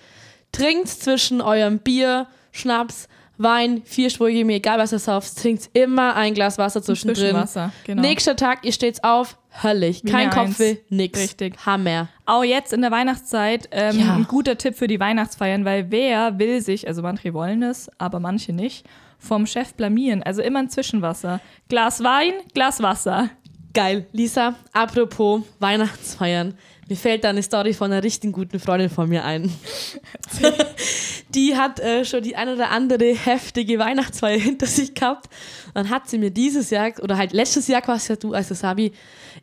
Trinkt 0.54 0.88
zwischen 0.88 1.42
eurem 1.42 1.80
Bier, 1.80 2.28
Schnaps, 2.54 3.10
Wein, 3.38 3.82
Vierspurige, 3.86 4.44
mir 4.46 4.56
egal 4.56 4.80
was 4.80 4.92
ihr 4.92 5.00
sauft, 5.00 5.38
trinkt 5.38 5.70
immer 5.74 6.16
ein 6.16 6.34
Glas 6.34 6.58
Wasser 6.58 6.82
zwischendrin. 6.82 7.16
Zwischenwasser, 7.18 7.72
genau. 7.86 8.02
Nächster 8.02 8.36
Tag, 8.36 8.66
ihr 8.66 8.72
steht's 8.74 9.04
auf, 9.04 9.38
höllig. 9.64 10.04
Kein 10.04 10.28
eins. 10.30 10.36
Kopfweh, 10.36 10.78
nix. 10.90 11.20
Richtig. 11.20 11.56
Hammer. 11.66 12.08
Auch 12.26 12.44
jetzt 12.44 12.74
in 12.74 12.82
der 12.82 12.92
Weihnachtszeit 12.92 13.70
ähm, 13.72 14.00
Ja. 14.00 14.16
ein 14.16 14.24
guter 14.28 14.58
Tipp 14.58 14.76
für 14.76 14.88
die 14.88 15.00
Weihnachtsfeiern, 15.00 15.66
weil 15.66 15.92
wer 15.92 16.40
will 16.40 16.62
sich, 16.62 16.88
also 16.88 17.02
manche 17.02 17.34
wollen 17.34 17.62
es, 17.64 17.90
aber 18.00 18.20
manche 18.20 18.54
nicht, 18.54 18.86
vom 19.20 19.46
Chef 19.46 19.74
blamieren. 19.74 20.24
Also 20.24 20.42
immer 20.42 20.60
ein 20.60 20.70
Zwischenwasser. 20.70 21.40
Glas 21.70 22.04
Wein, 22.04 22.34
Glas 22.54 22.82
Wasser. 22.82 23.30
Geil. 23.74 24.08
Lisa, 24.12 24.56
apropos 24.74 25.44
Weihnachtsfeiern. 25.60 26.56
Mir 26.90 26.96
fällt 26.96 27.24
da 27.24 27.30
eine 27.30 27.44
Story 27.44 27.74
von 27.74 27.92
einer 27.92 28.02
richtig 28.02 28.32
guten 28.32 28.60
Freundin 28.60 28.90
von 28.90 29.08
mir 29.10 29.24
ein. 29.26 29.52
die 31.38 31.56
hat 31.56 31.80
äh, 31.80 32.04
schon 32.04 32.24
die 32.24 32.36
ein 32.36 32.50
oder 32.50 32.72
andere 32.72 33.14
heftige 33.14 33.78
Weihnachtsfeier 33.78 34.40
hinter 34.40 34.66
sich 34.66 34.96
gehabt. 34.96 35.30
Dann 35.76 35.92
hat 35.92 36.10
sie 36.10 36.18
mir 36.18 36.32
dieses 36.32 36.72
Jahr, 36.72 36.92
oder 37.02 37.16
halt 37.16 37.32
letztes 37.32 37.68
Jahr 37.68 37.82
quasi 37.82 38.18
du, 38.18 38.34
also 38.34 38.56
Sabi, 38.56 38.92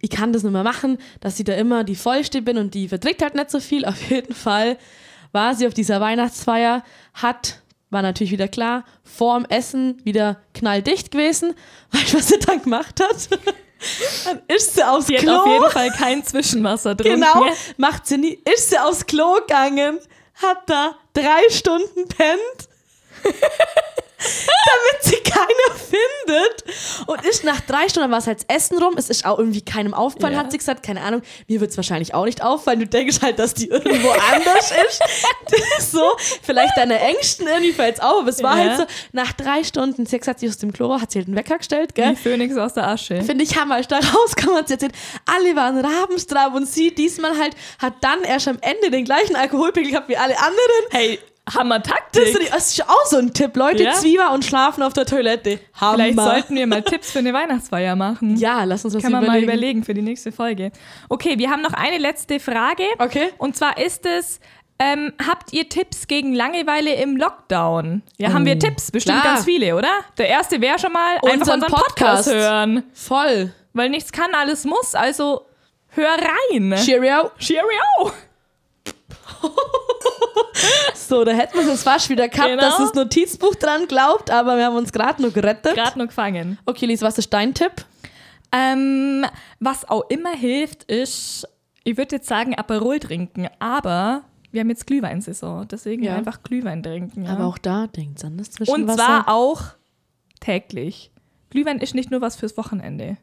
ich 0.00 0.10
kann 0.10 0.32
das 0.32 0.42
nicht 0.42 0.52
mehr 0.52 0.64
machen, 0.64 0.98
dass 1.20 1.38
ich 1.38 1.44
da 1.44 1.54
immer 1.54 1.84
die 1.84 1.94
Vollste 1.94 2.42
bin 2.42 2.58
und 2.58 2.74
die 2.74 2.88
verträgt 2.88 3.22
halt 3.22 3.36
nicht 3.36 3.50
so 3.50 3.60
viel. 3.60 3.84
Auf 3.94 4.10
jeden 4.10 4.34
Fall 4.34 4.76
war 5.30 5.54
sie 5.54 5.66
auf 5.66 5.74
dieser 5.74 6.00
Weihnachtsfeier, 6.00 6.84
hat, 7.12 7.60
war 7.90 8.02
natürlich 8.02 8.32
wieder 8.32 8.46
klar, 8.46 8.84
vorm 9.02 9.44
Essen 9.48 10.00
wieder 10.04 10.40
knalldicht 10.52 11.10
gewesen. 11.10 11.54
Weißt 11.90 12.12
du, 12.12 12.18
was 12.18 12.28
sie 12.28 12.38
dann 12.38 12.62
gemacht 12.62 13.00
hat? 13.00 13.28
Dann 14.24 14.40
ist 14.48 14.74
sie 14.74 14.82
aufs 14.82 15.08
hat 15.08 15.18
Klo. 15.18 15.32
auf 15.32 15.46
jeden 15.46 15.70
Fall 15.70 15.90
kein 15.90 16.24
Zwischenwasser 16.24 16.94
drin. 16.94 17.20
Genau, 17.20 17.46
macht 17.76 18.06
sie 18.06 18.18
nie. 18.18 18.38
Ist 18.52 18.70
sie 18.70 18.78
aufs 18.78 19.06
Klo 19.06 19.34
gegangen, 19.46 19.98
hat 20.34 20.68
da 20.68 20.96
drei 21.12 21.48
Stunden 21.50 22.08
pennt, 22.08 22.68
damit 24.18 25.02
sie 25.02 25.16
keiner 25.16 25.78
findet. 25.78 27.06
Und 27.06 27.24
ist 27.26 27.44
nach 27.44 27.60
drei 27.60 27.88
Stunden, 27.88 28.10
war 28.10 28.18
es 28.18 28.26
halt 28.26 28.44
Essen 28.48 28.78
rum, 28.82 28.94
es 28.96 29.10
ist 29.10 29.24
auch 29.26 29.38
irgendwie 29.38 29.62
keinem 29.62 29.92
aufgefallen, 29.94 30.34
Ja. 30.34 30.40
hat 30.40 30.50
sie 30.52 30.58
gesagt, 30.58 30.82
keine 30.84 31.02
Ahnung, 31.02 31.22
mir 31.48 31.60
wird 31.60 31.70
es 31.70 31.76
wahrscheinlich 31.76 32.14
auch 32.14 32.24
nicht 32.24 32.42
auffallen. 32.42 32.80
Du 32.80 32.86
denkst 32.86 33.18
halt, 33.22 33.38
dass 33.38 33.54
die 33.54 33.68
irgendwo 33.68 34.10
anders 34.10 34.70
ist. 34.88 35.02
So, 35.78 36.02
vielleicht 36.42 36.76
deine 36.76 36.98
Ängsten 36.98 37.46
irgendwie 37.46 37.72
fällt 37.72 37.96
es 37.96 38.00
auf, 38.00 38.20
aber 38.20 38.28
es 38.28 38.42
war 38.42 38.56
Ja. 38.58 38.64
halt 38.70 38.76
so, 38.78 38.86
nach 39.12 39.32
drei 39.32 39.62
Stunden, 39.62 40.06
sie 40.06 40.16
hat 40.16 40.22
gesagt, 40.22 40.40
sie 40.40 40.46
ist 40.46 40.54
aus 40.54 40.58
dem 40.58 40.72
Klo, 40.72 41.00
hat 41.00 41.12
sie 41.12 41.18
halt 41.20 41.28
einen 41.28 41.36
Wecker 41.36 41.58
gestellt, 41.58 41.94
gell? 41.94 42.10
Wie 42.12 42.16
Phönix 42.16 42.56
aus 42.56 42.74
der 42.74 42.88
Asche. 42.88 43.22
Finde 43.22 43.44
ich 43.44 43.56
Hammer. 43.56 43.76
Als 43.76 43.88
da 43.88 43.98
rauskam, 43.98 44.54
hat 44.54 44.68
sie 44.68 44.74
erzählt, 44.74 44.92
alle 45.26 45.54
waren 45.54 45.78
rabenstraub 45.84 46.54
und 46.54 46.66
sie 46.68 46.94
diesmal 46.94 47.38
halt 47.38 47.54
hat 47.78 47.94
dann 48.00 48.22
erst 48.24 48.48
am 48.48 48.58
Ende 48.60 48.90
den 48.90 49.04
gleichen 49.04 49.36
Alkoholpegel 49.36 49.90
gehabt 49.90 50.08
wie 50.08 50.16
alle 50.16 50.36
anderen. 50.38 50.58
Hey, 50.90 51.18
Hammer 51.52 51.78
Das 51.80 51.92
Taktik. 51.92 52.22
ist, 52.22 52.52
das 52.54 52.68
ist 52.72 52.88
auch 52.88 53.04
so 53.06 53.18
ein 53.18 53.34
Tipp, 53.34 53.54
Leute. 53.56 53.82
Ja? 53.82 53.92
Zwieber 53.92 54.32
und 54.32 54.44
schlafen 54.44 54.82
auf 54.82 54.92
der 54.94 55.04
Toilette. 55.04 55.60
Hammer. 55.78 55.94
Vielleicht 56.04 56.18
sollten 56.18 56.56
wir 56.56 56.66
mal 56.66 56.82
Tipps 56.82 57.10
für 57.12 57.18
eine 57.18 57.32
Weihnachtsfeier 57.34 57.96
machen. 57.96 58.36
ja, 58.36 58.64
lass 58.64 58.84
uns 58.84 58.94
was 58.94 59.02
Kann 59.02 59.12
man 59.12 59.24
überlegen. 59.24 59.46
mal 59.46 59.52
überlegen 59.54 59.84
für 59.84 59.92
die 59.94 60.00
nächste 60.02 60.32
Folge. 60.32 60.72
Okay, 61.10 61.38
wir 61.38 61.50
haben 61.50 61.60
noch 61.62 61.74
eine 61.74 61.98
letzte 61.98 62.40
Frage. 62.40 62.84
Okay. 62.98 63.28
Und 63.38 63.56
zwar 63.56 63.76
ist 63.78 64.06
es, 64.06 64.40
ähm, 64.78 65.12
habt 65.28 65.52
ihr 65.52 65.68
Tipps 65.68 66.06
gegen 66.08 66.34
Langeweile 66.34 66.94
im 66.94 67.16
Lockdown? 67.16 68.02
Ja, 68.16 68.32
haben 68.32 68.46
wir 68.46 68.58
Tipps? 68.58 68.90
Bestimmt 68.90 69.18
Oh, 69.18 69.20
klar. 69.22 69.34
ganz 69.34 69.44
viele, 69.44 69.76
oder? 69.76 69.90
Der 70.18 70.28
erste 70.28 70.60
wäre 70.62 70.78
schon 70.78 70.92
mal 70.92 71.16
einfach 71.16 71.30
Unseren 71.34 71.54
unseren 71.62 71.72
Podcast. 71.72 72.24
Podcast. 72.24 72.28
hören. 72.28 72.82
Voll. 72.94 73.52
Weil 73.74 73.90
nichts 73.90 74.12
kann, 74.12 74.34
alles 74.34 74.64
muss. 74.64 74.94
Also 74.94 75.42
hör 75.90 76.08
rein. 76.50 76.74
Cheerio. 76.84 77.30
Cheerio. 77.38 78.12
So, 80.94 81.22
da 81.24 81.32
hätten 81.32 81.54
wir 81.54 81.62
es 81.62 81.68
jetzt 81.68 81.82
fast 81.82 82.08
wieder 82.08 82.28
gehabt, 82.28 82.48
Genau. 82.48 82.60
dass 82.62 82.78
das 82.78 82.94
Notizbuch 82.94 83.54
dran 83.56 83.86
glaubt, 83.86 84.30
aber 84.30 84.56
wir 84.56 84.66
haben 84.66 84.76
uns 84.76 84.92
gerade 84.92 85.20
noch 85.22 85.32
gerettet. 85.32 85.74
Gerade 85.74 85.98
noch 85.98 86.06
gefangen. 86.06 86.58
Okay, 86.66 86.86
Lies, 86.86 87.02
was 87.02 87.18
ist 87.18 87.32
dein 87.32 87.52
Tipp? 87.54 87.72
Ähm, 88.52 89.26
was 89.60 89.88
auch 89.88 90.08
immer 90.08 90.30
hilft, 90.34 90.84
ist, 90.84 91.46
ich 91.82 91.96
würde 91.96 92.16
jetzt 92.16 92.28
sagen, 92.28 92.54
Aperol 92.56 93.00
trinken, 93.00 93.48
aber 93.58 94.22
wir 94.52 94.60
haben 94.60 94.70
jetzt 94.70 94.86
Glühweinsaison, 94.86 95.66
deswegen 95.68 96.04
Ja. 96.04 96.14
einfach 96.16 96.42
Glühwein 96.42 96.82
trinken. 96.82 97.24
Ja. 97.24 97.32
Aber 97.32 97.46
auch 97.46 97.58
da 97.58 97.86
denkt 97.88 98.24
an 98.24 98.36
das 98.38 98.48
Und 98.48 98.54
Zwischenwasser. 98.54 98.96
zwar 98.96 99.28
auch 99.28 99.62
täglich. 100.40 101.10
Glühwein 101.50 101.78
ist 101.80 101.94
nicht 101.94 102.10
nur 102.10 102.20
was 102.20 102.36
fürs 102.36 102.56
Wochenende. 102.56 103.16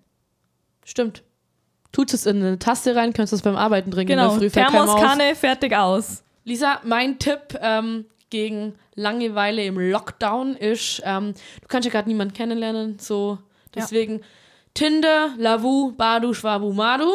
Stimmt. 0.85 1.23
Tut 1.91 2.13
es 2.13 2.25
in 2.25 2.37
eine 2.37 2.59
Tasse 2.59 2.95
rein, 2.95 3.13
könntest 3.13 3.31
du 3.33 3.35
es 3.37 3.41
beim 3.41 3.55
Arbeiten 3.57 3.91
trinken. 3.91 4.11
Genau. 4.17 4.37
Thermoskanne, 4.37 5.35
fertig 5.35 5.75
aus. 5.75 6.23
Lisa, 6.43 6.81
mein 6.83 7.19
Tipp 7.19 7.57
ähm, 7.61 8.05
gegen 8.29 8.75
Langeweile 8.95 9.63
im 9.63 9.77
Lockdown 9.77 10.55
ist, 10.55 11.01
ähm, 11.05 11.33
du 11.61 11.67
kannst 11.67 11.85
ja 11.85 11.91
gerade 11.91 12.09
niemanden 12.09 12.33
kennenlernen, 12.33 12.99
so 12.99 13.37
deswegen 13.75 14.21
Tinder, 14.73 15.33
Lavu, 15.37 15.91
Badu, 15.91 16.33
Schwabu, 16.33 16.73
Madu. 16.73 17.09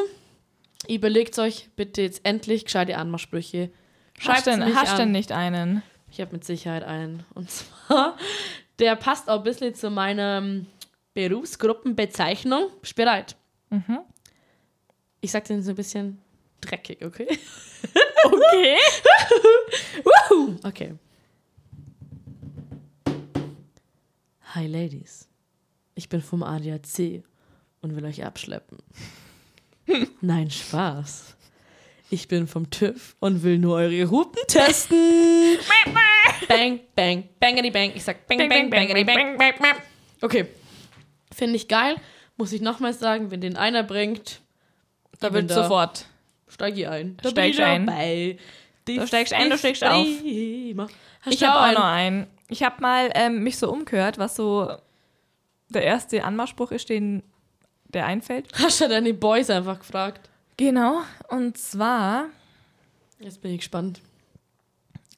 Überlegt 0.89 1.39
euch 1.39 1.69
bitte 1.75 2.03
jetzt 2.03 2.21
endlich 2.25 2.65
gescheite 2.65 2.97
Anmachsprüche. 2.97 3.71
Hast 4.19 4.25
Schreibt 4.25 4.47
denn, 4.47 4.61
mich 4.61 4.75
hast 4.75 4.93
an. 4.93 4.99
denn 4.99 5.13
nicht 5.13 5.33
einen? 5.33 5.83
Ich 6.11 6.21
habe 6.21 6.33
mit 6.33 6.45
Sicherheit 6.45 6.85
einen. 6.85 7.25
Und 7.35 7.51
zwar, 7.51 8.17
der 8.79 8.95
passt 8.97 9.29
auch 9.29 9.39
ein 9.39 9.43
bisschen 9.43 9.75
zu 9.75 9.91
meiner 9.91 10.39
ähm, 10.39 10.67
Berufsgruppenbezeichnung. 11.15 12.69
Bist 12.81 12.93
du 12.93 13.03
bereit? 13.03 13.37
Mhm. 13.71 13.99
Ich 15.21 15.33
sag 15.33 15.45
den 15.45 15.63
so 15.63 15.71
ein 15.71 15.77
bisschen 15.77 16.21
dreckig, 16.61 17.05
okay? 17.05 17.29
Okay. 18.27 18.77
Okay. 20.65 20.95
Hi 24.55 24.67
Ladies, 24.67 25.29
ich 25.95 26.09
bin 26.09 26.21
vom 26.23 26.43
ADAC 26.43 27.23
und 27.83 27.95
will 27.95 28.05
euch 28.05 28.25
abschleppen. 28.25 28.79
Nein, 30.21 30.51
Spaß. 30.51 31.37
Ich 32.11 32.29
bin 32.29 32.47
vom 32.47 32.71
TÜV 32.71 33.17
und 33.21 33.43
will 33.43 33.59
nur 33.59 33.77
eure 33.77 34.11
Hupen 34.11 34.43
testen. 34.49 35.59
bang, 36.49 36.81
bang, 36.95 37.29
bangity 37.39 37.71
bang. 37.71 37.93
Ich 37.95 38.05
sag 38.05 38.27
bang, 38.27 38.49
bang, 38.49 38.71
bangity 38.71 39.05
bang. 39.05 39.37
bang, 39.37 39.55
bang. 39.59 39.77
Okay. 40.21 40.47
Finde 41.33 41.57
ich 41.57 41.69
geil. 41.69 41.97
Muss 42.37 42.53
ich 42.53 42.61
nochmals 42.61 42.99
sagen, 42.99 43.31
wenn 43.31 43.41
den 43.41 43.57
einer 43.57 43.83
bringt, 43.83 44.41
Da 45.21 45.33
wird 45.33 45.51
sofort. 45.51 46.07
Steig 46.49 46.77
ich 46.77 46.89
ein. 46.89 47.17
Da 47.23 47.31
steigst 47.31 47.61
ein. 47.61 47.87
dabei. 47.87 48.39
Du 48.85 49.07
steigst 49.07 49.33
ein, 49.33 49.51
du 49.51 49.59
steigst 49.59 49.85
auf. 49.85 49.93
auf. 49.93 50.07
Ich 50.25 51.39
du 51.39 51.47
habe 51.47 51.71
auch 51.71 51.81
noch 51.81 51.87
einen. 51.87 52.27
Ich 52.49 52.63
habe 52.63 52.81
mal 52.81 53.11
ähm, 53.15 53.43
mich 53.43 53.59
so 53.59 53.71
umgehört, 53.71 54.19
was 54.19 54.37
so 54.37 54.71
der 55.69 55.83
erste 55.83 56.25
Anmachspruch 56.25 56.71
ist, 56.71 56.89
den 56.89 57.23
der 57.89 58.07
einfällt. 58.07 58.49
Hast 58.55 58.81
du 58.81 58.89
deine 58.89 59.15
Boys 59.15 59.51
einfach 59.51 59.81
gefragt? 59.81 60.29
Genau. 60.57 61.03
Und 61.29 61.59
zwar, 61.59 62.27
Jetzt 63.19 63.43
bin 63.43 63.53
ich 63.53 63.59
gespannt. 63.59 64.01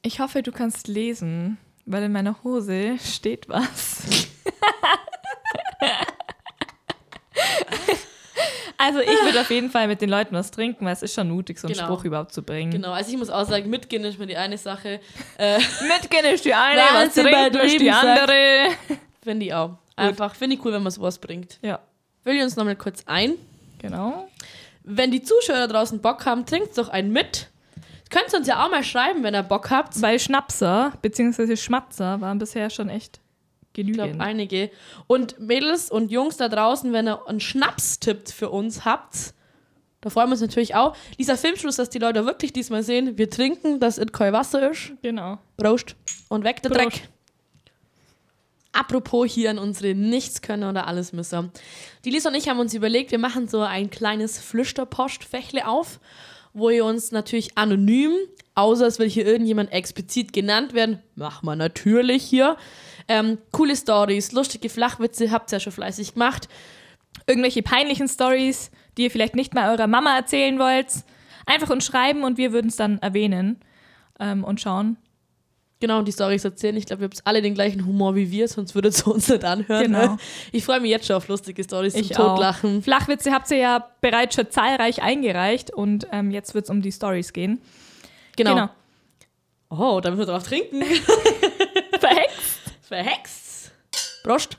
Ich 0.01 0.19
hoffe, 0.19 0.41
du 0.41 0.51
kannst 0.51 0.87
lesen, 0.87 1.57
weil 1.85 2.03
in 2.03 2.11
meiner 2.11 2.43
Hose 2.43 2.97
steht 2.99 3.47
was. 3.49 4.03
also 8.79 8.99
ich 9.01 9.07
würde 9.23 9.41
auf 9.41 9.49
jeden 9.51 9.69
Fall 9.69 9.87
mit 9.87 10.01
den 10.01 10.09
Leuten 10.09 10.33
was 10.35 10.49
trinken, 10.51 10.85
weil 10.85 10.93
es 10.93 11.03
ist 11.03 11.13
schon 11.13 11.29
mutig, 11.29 11.59
so 11.59 11.67
einen 11.67 11.75
Genau. 11.75 11.85
Spruch 11.85 12.03
überhaupt 12.05 12.33
zu 12.33 12.41
bringen. 12.41 12.71
Genau, 12.71 12.91
also 12.91 13.11
ich 13.11 13.17
muss 13.17 13.29
auch 13.29 13.45
sagen, 13.47 13.69
mitgehen 13.69 14.03
ist 14.05 14.17
mir 14.17 14.25
die 14.25 14.37
eine 14.37 14.57
Sache. 14.57 14.99
Äh, 15.37 15.57
Mitgehen 15.87 16.25
ist 16.33 16.43
die 16.45 16.53
eine, 16.55 16.81
was 16.93 17.13
trinken 17.13 17.55
ist 17.59 17.79
die 17.79 17.91
andere. 17.91 18.69
finde 19.23 19.45
ich 19.45 19.53
auch. 19.53 19.77
Einfach, 19.95 20.33
finde 20.33 20.55
ich 20.55 20.65
cool, 20.65 20.73
wenn 20.73 20.81
man 20.83 20.91
sowas 20.91 21.19
bringt. 21.19 21.59
Ja, 21.61 21.79
Will 22.23 22.35
ich 22.37 22.41
uns 22.43 22.55
nochmal 22.55 22.75
kurz 22.75 23.03
ein. 23.05 23.33
genau. 23.79 24.27
Wenn 24.83 25.11
die 25.11 25.21
Zuschauer 25.21 25.57
da 25.57 25.67
draußen 25.67 25.99
Bock 26.01 26.25
haben, 26.25 26.45
trinkt 26.45 26.75
doch 26.77 26.89
einen 26.89 27.11
mit. 27.11 27.47
Könnt 28.09 28.33
ihr 28.33 28.39
uns 28.39 28.47
ja 28.47 28.65
auch 28.65 28.71
mal 28.71 28.83
schreiben, 28.83 29.21
wenn 29.23 29.35
ihr 29.35 29.43
Bock 29.43 29.69
habt. 29.69 30.01
Weil 30.01 30.19
Schnapser 30.19 30.93
bzw. 31.03 31.55
Schmatzer 31.55 32.19
waren 32.21 32.39
bisher 32.39 32.69
schon 32.71 32.89
echt 32.89 33.19
Ich 33.79 33.85
genügend. 33.87 34.11
glaube, 34.11 34.23
einige. 34.23 34.69
Und 35.07 35.39
Mädels 35.39 35.89
und 35.89 36.11
Jungs 36.11 36.37
da 36.37 36.49
draußen, 36.49 36.91
wenn 36.93 37.07
ihr 37.07 37.27
einen 37.27 37.39
Schnaps-Tipp 37.39 38.29
für 38.29 38.49
uns 38.49 38.85
habt, 38.85 39.33
da 40.01 40.09
freuen 40.09 40.29
wir 40.29 40.33
uns 40.33 40.41
natürlich 40.41 40.75
auch. 40.75 40.95
Dieser 41.17 41.37
Filmschluss, 41.37 41.75
dass 41.75 41.89
die 41.89 41.99
Leute 41.99 42.25
wirklich 42.25 42.53
diesmal 42.53 42.83
sehen, 42.83 43.17
wir 43.17 43.29
trinken, 43.29 43.79
dass 43.79 43.97
es 43.97 44.11
kein 44.11 44.31
Wasser 44.33 44.71
ist. 44.71 44.93
genau. 45.01 45.39
Prost. 45.57 45.95
Und 46.29 46.43
weg 46.43 46.61
der 46.61 46.69
Prost. 46.69 46.83
Dreck. 46.83 47.09
Apropos 48.71 49.29
hier 49.29 49.49
an 49.49 49.57
unsere 49.57 49.95
Nichtskönner 49.95 50.69
oder 50.69 50.87
Allesmisser. 50.87 51.49
Die 52.05 52.11
Lisa 52.11 52.29
und 52.29 52.35
ich 52.35 52.47
haben 52.47 52.59
uns 52.59 52.73
überlegt, 52.73 53.11
wir 53.11 53.17
machen 53.17 53.47
so 53.47 53.61
ein 53.61 53.89
kleines 53.89 54.39
Flüsterpostfächle 54.39 55.67
auf, 55.67 55.99
wo 56.53 56.69
ihr 56.69 56.85
uns 56.85 57.11
natürlich 57.11 57.57
anonym, 57.57 58.11
außer 58.55 58.87
es 58.87 58.99
will 58.99 59.09
hier 59.09 59.25
irgendjemand 59.25 59.71
explizit 59.71 60.33
genannt 60.33 60.73
werden, 60.73 60.99
machen 61.15 61.45
wir 61.45 61.55
natürlich 61.55 62.23
hier, 62.23 62.57
ähm, 63.07 63.37
coole 63.51 63.75
Stories, 63.75 64.31
lustige 64.31 64.69
Flachwitze, 64.69 65.31
habt 65.31 65.51
ihr 65.51 65.57
ja 65.57 65.59
schon 65.59 65.73
fleißig 65.73 66.13
gemacht. 66.13 66.47
Irgendwelche 67.27 67.63
peinlichen 67.63 68.07
Stories, 68.07 68.71
die 68.97 69.03
ihr 69.03 69.11
vielleicht 69.11 69.35
nicht 69.35 69.53
mal 69.53 69.71
eurer 69.71 69.87
Mama 69.87 70.15
erzählen 70.15 70.59
wollt, 70.59 70.87
einfach 71.45 71.69
uns 71.69 71.85
schreiben 71.85 72.23
und 72.23 72.37
wir 72.37 72.51
würden 72.51 72.67
es 72.67 72.75
dann 72.75 72.99
erwähnen 72.99 73.59
ähm, 74.19 74.43
und 74.43 74.61
schauen. 74.61 74.97
Genau, 75.81 76.01
die 76.01 76.11
Stories 76.11 76.43
erzählen. 76.43 76.75
Ich 76.75 76.85
glaube, 76.85 77.03
ihr 77.03 77.05
habt 77.05 77.21
alle 77.25 77.41
den 77.41 77.53
gleichen 77.53 77.85
Humor 77.85 78.13
wie 78.13 78.29
wir, 78.31 78.49
sonst 78.49 78.75
würdet 78.75 78.97
ihr 78.99 79.07
uns 79.07 79.29
nicht 79.29 79.45
anhören. 79.45 79.83
Genau. 79.85 80.05
Ne? 80.13 80.17
Ich 80.51 80.65
freue 80.65 80.81
mich 80.81 80.91
jetzt 80.91 81.07
schon 81.07 81.15
auf 81.15 81.27
lustige 81.29 81.63
Stories 81.63 81.93
zum 81.93 82.01
Ich 82.01 82.19
auch. 82.19 82.35
Totlachen. 82.35 82.83
Flachwitze 82.83 83.31
habt 83.31 83.49
ihr 83.51 83.57
ja 83.57 83.89
bereits 84.01 84.35
schon 84.35 84.49
zahlreich 84.49 85.01
eingereicht 85.01 85.71
und 85.71 86.05
ähm, 86.11 86.31
jetzt 86.31 86.53
wird 86.53 86.65
es 86.65 86.69
um 86.69 86.81
die 86.81 86.91
Stories 86.91 87.31
gehen. 87.31 87.61
Genau. 88.35 88.69
Oh, 89.69 90.01
da 90.01 90.09
müssen 90.09 90.21
wir 90.21 90.25
drauf 90.25 90.43
trinken. 90.43 90.81
Verhext. 91.99 92.59
Verhext. 92.81 93.71
Prost. 94.23 94.57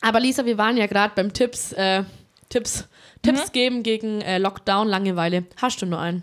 Aber 0.00 0.20
Lisa, 0.20 0.46
wir 0.46 0.56
waren 0.56 0.76
ja 0.76 0.86
gerade 0.86 1.12
beim 1.14 1.32
Tipps, 1.32 1.72
äh, 1.72 2.04
Tipps, 2.48 2.88
Tipps 3.22 3.52
geben 3.52 3.82
gegen 3.82 4.20
äh, 4.22 4.38
Lockdown, 4.38 4.88
Langeweile. 4.88 5.44
Hast 5.60 5.82
du 5.82 5.86
nur 5.86 6.00
einen? 6.00 6.22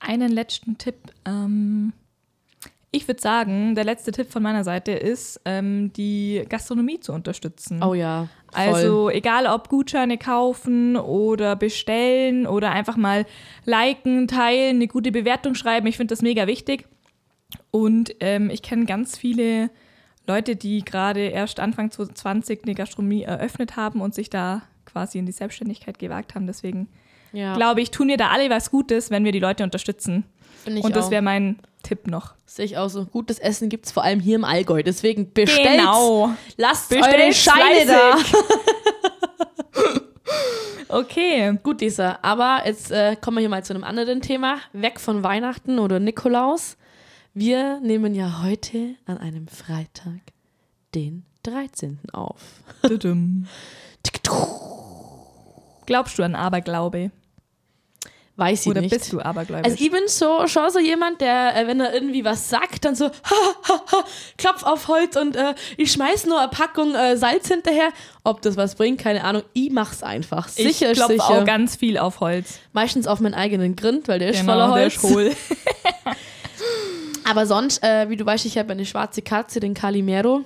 Einen 0.00 0.32
letzten 0.32 0.78
Tipp. 0.78 0.96
Ähm, 1.24 1.92
ich 2.92 3.06
würde 3.06 3.20
sagen, 3.20 3.76
der 3.76 3.84
letzte 3.84 4.10
Tipp 4.10 4.32
von 4.32 4.42
meiner 4.42 4.64
Seite 4.64 4.90
ist, 4.92 5.40
ähm, 5.44 5.92
die 5.92 6.44
Gastronomie 6.48 6.98
zu 6.98 7.12
unterstützen. 7.12 7.82
Oh 7.84 7.94
ja. 7.94 8.28
Voll. 8.52 8.62
Also 8.62 9.10
egal 9.10 9.46
ob 9.46 9.68
Gutscheine 9.68 10.18
kaufen 10.18 10.96
oder 10.96 11.54
bestellen 11.54 12.48
oder 12.48 12.72
einfach 12.72 12.96
mal 12.96 13.26
liken, 13.64 14.26
teilen, 14.26 14.76
eine 14.76 14.88
gute 14.88 15.12
Bewertung 15.12 15.54
schreiben. 15.54 15.86
Ich 15.86 15.96
finde 15.96 16.12
das 16.12 16.22
mega 16.22 16.48
wichtig. 16.48 16.88
Und 17.70 18.14
ähm, 18.18 18.50
ich 18.50 18.62
kenne 18.62 18.86
ganz 18.86 19.16
viele 19.16 19.70
Leute, 20.26 20.56
die 20.56 20.84
gerade 20.84 21.20
erst 21.20 21.60
Anfang 21.60 21.90
2020 21.90 22.64
eine 22.64 22.74
Gastronomie 22.74 23.22
eröffnet 23.22 23.76
haben 23.76 24.00
und 24.00 24.14
sich 24.14 24.30
da 24.30 24.62
quasi 24.84 25.18
in 25.18 25.26
die 25.26 25.32
Selbstständigkeit 25.32 25.98
gewagt 26.00 26.34
haben. 26.34 26.46
Deswegen 26.46 26.88
ja, 27.32 27.54
glaube 27.54 27.80
ich, 27.80 27.90
tun 27.90 28.08
wir 28.08 28.16
da 28.16 28.28
alle 28.28 28.50
was 28.50 28.70
Gutes, 28.70 29.10
wenn 29.10 29.24
wir 29.24 29.32
die 29.32 29.38
Leute 29.38 29.64
unterstützen. 29.64 30.24
ich 30.66 30.82
und 30.82 30.96
das 30.96 31.10
wäre 31.10 31.22
mein 31.22 31.58
Tipp 31.82 32.06
noch. 32.06 32.34
Sehe 32.46 32.64
ich 32.64 32.76
auch 32.76 32.88
so. 32.88 33.06
Gutes 33.06 33.38
Essen 33.38 33.68
gibt 33.68 33.86
es 33.86 33.92
vor 33.92 34.02
allem 34.02 34.20
hier 34.20 34.36
im 34.36 34.44
Allgäu. 34.44 34.82
Deswegen 34.82 35.32
bestellt. 35.32 35.78
Genau. 35.78 36.30
Lasst 36.56 36.92
eure 36.92 37.28
Bestellt 37.28 37.36
Scheine 37.36 37.86
da. 37.86 38.18
Okay. 40.92 41.56
Gut, 41.62 41.80
Lisa, 41.80 42.18
aber 42.22 42.62
jetzt 42.66 42.90
äh, 42.90 43.14
kommen 43.14 43.36
wir 43.36 43.42
hier 43.42 43.48
mal 43.48 43.64
zu 43.64 43.72
einem 43.72 43.84
anderen 43.84 44.20
Thema. 44.22 44.58
Weg 44.72 44.98
von 44.98 45.22
Weihnachten 45.22 45.78
oder 45.78 46.00
Nikolaus. 46.00 46.76
Wir 47.32 47.78
nehmen 47.80 48.14
ja 48.14 48.42
heute 48.42 48.96
an 49.06 49.18
einem 49.18 49.46
Freitag 49.46 50.20
den 50.96 51.24
13. 51.44 52.00
auf. 52.12 52.40
Glaubst 55.86 56.18
du 56.18 56.24
an 56.24 56.34
Aberglaube? 56.34 57.12
Weiß 58.40 58.62
ich 58.62 58.68
Oder 58.68 58.80
nicht. 58.80 58.90
bist 58.90 59.12
du 59.12 59.20
abergläubisch? 59.20 59.70
Also 59.70 59.84
ich 59.84 59.90
bin 59.90 60.00
so 60.06 60.46
schon 60.46 60.70
so 60.70 60.78
jemand, 60.78 61.20
der, 61.20 61.54
äh, 61.54 61.66
wenn 61.66 61.78
er 61.78 61.92
irgendwie 61.92 62.24
was 62.24 62.48
sagt, 62.48 62.86
dann 62.86 62.94
so 62.94 63.04
ha, 63.24 63.36
ha, 63.68 63.82
ha, 63.92 64.04
klopf 64.38 64.62
auf 64.62 64.88
Holz 64.88 65.14
und 65.16 65.36
äh, 65.36 65.54
ich 65.76 65.92
schmeiß 65.92 66.24
nur 66.24 66.38
eine 66.40 66.48
Packung 66.48 66.94
äh, 66.94 67.16
Salz 67.18 67.48
hinterher. 67.48 67.90
Ob 68.24 68.40
das 68.40 68.56
was 68.56 68.76
bringt, 68.76 68.98
keine 68.98 69.24
Ahnung. 69.24 69.42
Ich 69.52 69.70
mach's 69.70 70.02
einfach. 70.02 70.48
Sicher 70.48 70.66
ich 70.68 70.82
ist 70.92 70.96
klopfe 70.98 71.12
sicher. 71.12 71.24
auch 71.42 71.44
ganz 71.44 71.76
viel 71.76 71.98
auf 71.98 72.20
Holz. 72.20 72.60
Meistens 72.72 73.06
auf 73.06 73.20
meinen 73.20 73.34
eigenen 73.34 73.76
Grind, 73.76 74.08
weil 74.08 74.18
der 74.18 74.30
ist 74.30 74.40
Genau, 74.40 74.54
voller 74.54 74.74
der 74.74 74.82
Holz. 74.84 74.94
ist 74.96 75.02
hohl. 75.02 75.32
Aber 77.24 77.46
sonst, 77.46 77.82
äh, 77.84 78.08
wie 78.08 78.16
du 78.16 78.24
weißt, 78.26 78.44
ich 78.46 78.58
habe 78.58 78.72
eine 78.72 78.86
schwarze 78.86 79.22
Katze, 79.22 79.60
den 79.60 79.74
Calimero. 79.74 80.44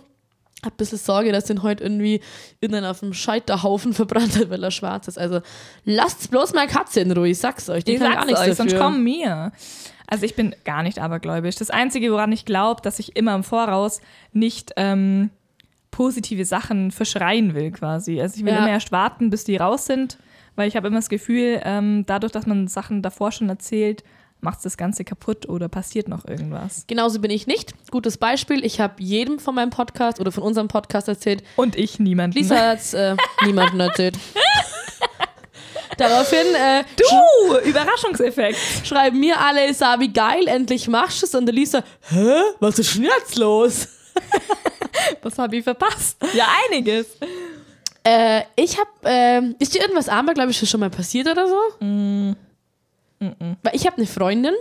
Hab 0.63 0.75
ein 0.75 0.77
bisschen 0.77 0.99
Sorge, 0.99 1.33
dass 1.33 1.45
den 1.45 1.63
heute 1.63 1.83
irgendwie 1.85 2.21
innen 2.61 2.85
auf 2.85 3.01
dem 3.01 3.13
Scheiterhaufen 3.13 3.93
verbrannt 3.95 4.39
hat, 4.39 4.51
weil 4.51 4.63
er 4.63 4.71
schwarz 4.71 5.09
ist. 5.09 5.19
Also 5.19 5.41
lasst 5.85 6.31
bloß 6.31 6.55
mal 6.55 6.67
Katze 6.67 7.01
in 7.01 7.13
Ruhe, 7.13 7.29
ich 7.29 7.39
sag's 7.39 7.69
euch. 7.69 7.85
Die 7.85 7.95
Ich 7.95 7.99
kann 8.01 8.13
gar 8.13 8.25
nichts 8.25 8.41
euch, 8.41 8.49
dafür. 8.49 8.71
sonst 8.71 8.77
kommen 8.79 9.03
mir. 9.05 9.53
Also 10.07 10.25
ich 10.25 10.35
bin 10.35 10.55
gar 10.65 10.83
nicht 10.83 10.99
abergläubisch. 11.01 11.57
Das 11.57 11.71
Einzige, 11.71 12.13
woran 12.13 12.31
ich 12.33 12.45
glaube, 12.45 12.83
dass 12.83 12.99
ich 12.99 13.17
immer 13.17 13.35
im 13.35 13.43
Voraus 13.43 14.01
nicht 14.33 14.73
ähm, 14.77 15.31
positive 15.91 16.45
Sachen 16.45 16.91
verschreien 16.91 17.55
will 17.55 17.71
quasi. 17.71 18.21
Also 18.21 18.37
ich 18.39 18.45
will 18.45 18.53
Ja. 18.53 18.59
immer 18.59 18.71
erst 18.71 18.93
warten, 18.93 19.31
bis 19.31 19.45
die 19.45 19.57
raus 19.57 19.87
sind, 19.87 20.19
weil 20.57 20.69
ich 20.69 20.77
habe 20.77 20.89
immer 20.89 20.99
das 20.99 21.09
Gefühl, 21.09 21.61
ähm, 21.65 22.05
dadurch, 22.07 22.33
dass 22.33 22.47
man 22.47 22.69
Sachen 22.69 23.03
davor 23.03 23.33
schon 23.33 23.49
erzählt, 23.49 24.03
macht 24.45 24.65
das 24.65 24.77
Ganze 24.77 25.05
kaputt 25.05 25.49
oder 25.49 25.69
passiert 25.69 26.07
noch 26.07 26.25
irgendwas. 26.27 26.85
Genauso 26.87 27.19
bin 27.21 27.33
ich 27.33 27.47
nicht. 27.49 27.75
Gutes 27.91 28.19
Beispiel, 28.19 28.65
ich 28.65 28.81
habe 28.81 29.03
jedem 29.03 29.41
von 29.41 29.55
meinem 29.57 29.71
Podcast 29.71 30.21
oder 30.21 30.31
von 30.31 30.45
unserem 30.45 30.69
Podcast 30.69 31.09
erzählt. 31.09 31.43
Und 31.57 31.75
ich 31.77 31.99
niemanden. 31.99 32.39
Lisa 32.39 32.57
hat's 32.57 32.95
äh, 32.95 33.17
niemandem 33.45 33.81
erzählt. 33.81 34.17
Daraufhin 35.99 36.55
äh, 36.55 36.85
Du, 36.97 37.69
Überraschungseffekt. 37.69 38.59
schreiben 38.85 39.21
mir 39.21 39.41
alle, 39.41 39.73
Sabi, 39.75 40.09
geil, 40.09 40.47
endlich 40.47 40.89
machst 40.89 41.23
du 41.23 41.27
es. 41.27 41.35
Und 41.35 41.47
der 41.47 41.55
Lisa, 41.55 41.83
hä, 42.09 42.41
was 42.61 42.79
ist 42.79 42.95
denn 42.97 43.05
jetzt 43.05 43.37
los? 43.37 43.89
Was 45.23 45.37
habe 45.39 45.57
ich 45.57 45.65
verpasst? 45.65 46.17
Ja, 46.35 46.47
einiges. 46.71 47.07
Äh, 48.05 48.43
ich 48.55 48.79
hab, 48.79 48.87
ähm, 49.05 49.57
ist 49.59 49.75
dir 49.75 49.81
irgendwas 49.81 50.09
Abergläubisches 50.09 50.71
schon 50.71 50.81
mal 50.81 50.89
passiert 50.91 51.27
oder 51.29 51.49
so? 51.49 51.85
Mm. 51.85 52.37
Weil 53.63 53.75
ich 53.75 53.87
habe 53.87 53.97
eine 53.97 54.07
Freundin, 54.07 54.55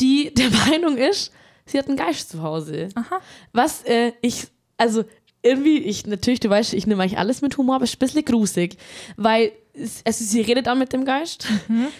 die 0.00 0.32
der 0.34 0.50
Meinung 0.50 0.96
ist, 0.96 1.32
sie 1.66 1.78
hat 1.78 1.88
einen 1.88 1.96
Geist 1.96 2.30
zu 2.30 2.42
Hause. 2.42 2.88
Aha. 2.94 3.20
Was 3.52 3.84
äh, 3.84 4.12
ich, 4.20 4.46
also 4.76 5.04
irgendwie, 5.42 5.78
ich, 5.78 6.06
natürlich, 6.06 6.40
du 6.40 6.48
weißt, 6.48 6.74
ich 6.74 6.86
nehme 6.86 7.02
eigentlich 7.02 7.18
alles 7.18 7.42
mit 7.42 7.56
Humor, 7.58 7.76
aber 7.76 7.84
es 7.84 7.90
ist 7.90 7.96
ein 7.96 8.06
bisschen 8.06 8.24
gruselig. 8.24 8.76
Weil, 9.16 9.52
es, 9.74 10.02
also 10.04 10.24
sie 10.24 10.40
redet 10.40 10.66
dann 10.66 10.78
mit 10.78 10.92
dem 10.92 11.04
Geist. 11.04 11.46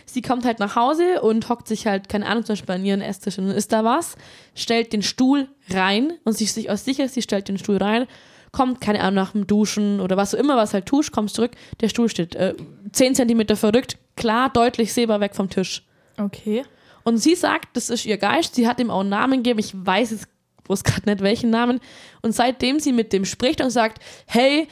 Sie 0.05 0.23
kommt 0.23 0.45
halt 0.45 0.61
nach 0.61 0.77
Hause 0.77 1.23
und 1.23 1.49
hockt 1.49 1.67
sich 1.67 1.87
halt, 1.87 2.09
keine 2.09 2.27
Ahnung, 2.27 2.45
zum 2.45 2.53
Beispiel 2.53 2.75
an 2.75 2.85
ihren 2.85 3.01
Esstisch 3.01 3.39
und 3.39 3.49
ist 3.51 3.73
da 3.73 3.83
was, 3.83 4.17
stellt 4.55 4.93
den 4.93 5.03
Stuhl 5.03 5.49
rein 5.71 6.13
und 6.25 6.35
sie 6.35 6.45
ist 6.45 6.55
sich 6.55 6.71
auch 6.71 6.77
sicher, 6.77 7.09
sie 7.09 7.23
stellt 7.23 7.49
den 7.49 7.59
Stuhl 7.59 7.79
rein, 7.79 8.07
kommt, 8.53 8.81
keine 8.81 9.01
Ahnung, 9.01 9.15
nach 9.15 9.33
dem 9.33 9.47
Duschen 9.47 10.01
oder 10.01 10.17
was 10.17 10.33
du 10.33 10.37
immer 10.37 10.57
was 10.57 10.75
halt 10.75 10.87
tust, 10.87 11.13
kommst 11.13 11.35
zurück, 11.35 11.53
der 11.81 11.89
Stuhl 11.89 12.09
steht 12.09 12.35
äh, 12.35 12.55
10 12.93 13.15
Zentimeter 13.15 13.57
verrückt, 13.57 13.97
klar, 14.17 14.51
deutlich 14.51 14.93
sehbar 14.93 15.21
weg 15.21 15.35
vom 15.35 15.49
Tisch. 15.49 15.83
Okay. 16.19 16.65
Und 17.05 17.17
sie 17.17 17.35
sagt, 17.35 17.77
das 17.77 17.91
ist 17.91 18.05
ihr 18.05 18.19
Geist, 18.19 18.55
sie 18.55 18.69
hat 18.69 18.79
ihm 18.79 18.91
auch 18.91 19.01
einen 19.01 19.09
Namen 19.09 19.43
gegeben, 19.43 19.59
ich 19.59 19.73
weiß 19.75 20.11
jetzt 20.13 20.29
bloß 20.65 20.85
gerade 20.85 21.09
nicht 21.09 21.23
welchen 21.23 21.51
Namen. 21.51 21.81
Und 22.21 22.35
seitdem 22.35 22.79
sie 22.79 22.93
mit 22.93 23.13
dem 23.13 23.25
spricht 23.25 23.61
und 23.61 23.71
sagt, 23.71 24.03
hey, 24.27 24.69